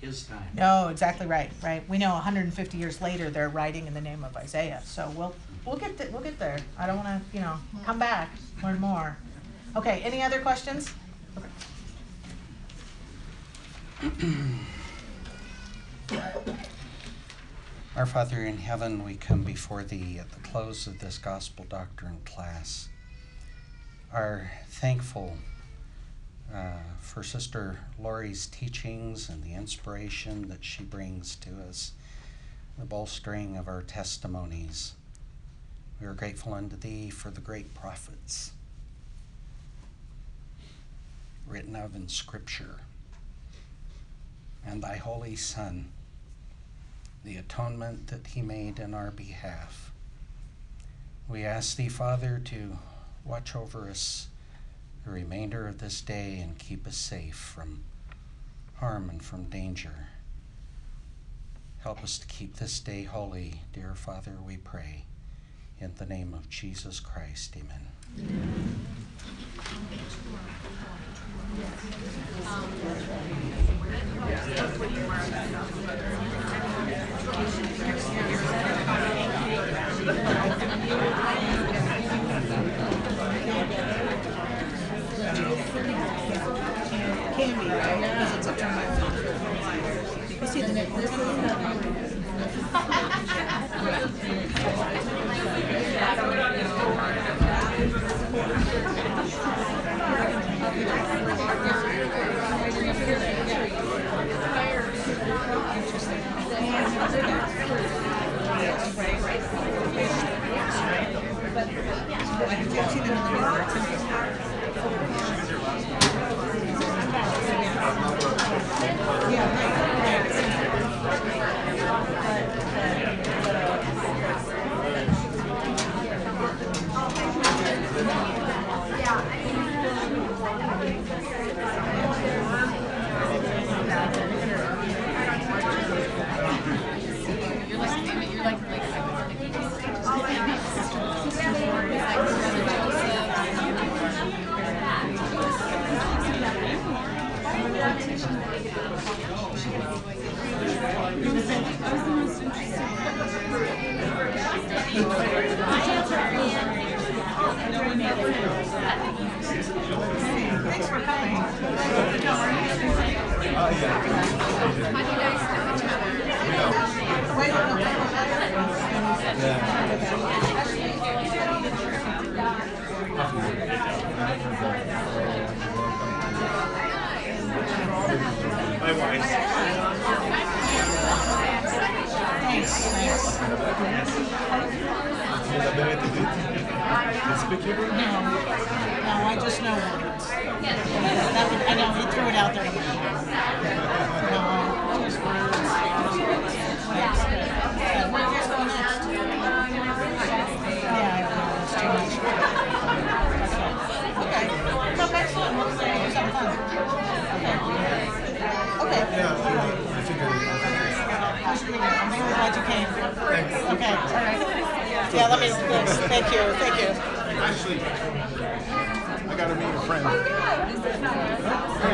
his 0.00 0.24
time. 0.24 0.48
No, 0.54 0.88
exactly 0.88 1.26
right. 1.26 1.50
Right. 1.62 1.86
We 1.88 1.98
know 1.98 2.12
150 2.12 2.78
years 2.78 3.00
later 3.00 3.30
they're 3.30 3.48
writing 3.48 3.86
in 3.86 3.94
the 3.94 4.00
name 4.00 4.24
of 4.24 4.36
Isaiah. 4.36 4.80
So 4.84 5.12
we'll 5.16 5.34
we'll 5.64 5.76
get 5.76 5.98
th- 5.98 6.10
we'll 6.10 6.22
get 6.22 6.38
there. 6.38 6.58
I 6.78 6.86
don't 6.86 6.96
want 6.96 7.08
to 7.08 7.36
you 7.36 7.42
know 7.42 7.56
come 7.84 7.98
back 7.98 8.30
learn 8.62 8.80
more. 8.80 9.16
Okay. 9.76 10.00
Any 10.02 10.22
other 10.22 10.40
questions? 10.40 10.92
Our 17.96 18.06
Father 18.06 18.44
in 18.44 18.58
heaven, 18.58 19.04
we 19.04 19.16
come 19.16 19.42
before 19.42 19.82
Thee 19.82 20.18
at 20.20 20.30
the 20.30 20.38
close 20.40 20.86
of 20.86 21.00
this 21.00 21.18
gospel 21.18 21.66
doctrine 21.68 22.20
class. 22.24 22.88
Are 24.12 24.52
thankful 24.68 25.36
uh, 26.54 26.72
for 27.00 27.22
Sister 27.22 27.78
Lori's 27.98 28.46
teachings 28.46 29.28
and 29.28 29.42
the 29.42 29.54
inspiration 29.54 30.48
that 30.48 30.64
she 30.64 30.82
brings 30.82 31.36
to 31.36 31.50
us, 31.68 31.92
the 32.78 32.84
bolstering 32.84 33.56
of 33.56 33.68
our 33.68 33.82
testimonies. 33.82 34.94
We 36.00 36.06
are 36.06 36.14
grateful 36.14 36.54
unto 36.54 36.76
Thee 36.76 37.10
for 37.10 37.30
the 37.30 37.40
great 37.40 37.74
prophets 37.74 38.52
written 41.46 41.74
of 41.74 41.94
in 41.94 42.08
Scripture 42.08 42.76
and 44.66 44.82
Thy 44.82 44.96
Holy 44.96 45.34
Son 45.34 45.90
the 47.24 47.36
atonement 47.36 48.06
that 48.08 48.28
he 48.28 48.42
made 48.42 48.78
in 48.78 48.94
our 48.94 49.10
behalf. 49.10 49.92
We 51.28 51.44
ask 51.44 51.76
thee, 51.76 51.88
Father, 51.88 52.40
to 52.46 52.78
watch 53.24 53.54
over 53.54 53.88
us 53.90 54.28
the 55.04 55.10
remainder 55.10 55.66
of 55.66 55.78
this 55.78 56.00
day 56.00 56.38
and 56.40 56.58
keep 56.58 56.86
us 56.86 56.96
safe 56.96 57.36
from 57.36 57.84
harm 58.76 59.10
and 59.10 59.22
from 59.22 59.44
danger. 59.44 60.08
Help 61.78 62.02
us 62.02 62.18
to 62.18 62.26
keep 62.26 62.56
this 62.56 62.80
day 62.80 63.04
holy, 63.04 63.62
dear 63.72 63.94
Father, 63.94 64.38
we 64.44 64.56
pray. 64.56 65.04
In 65.80 65.94
the 65.96 66.06
name 66.06 66.34
of 66.34 66.50
Jesus 66.50 66.98
Christ, 67.00 67.56
amen. 67.56 67.88
Candy, 77.98 78.57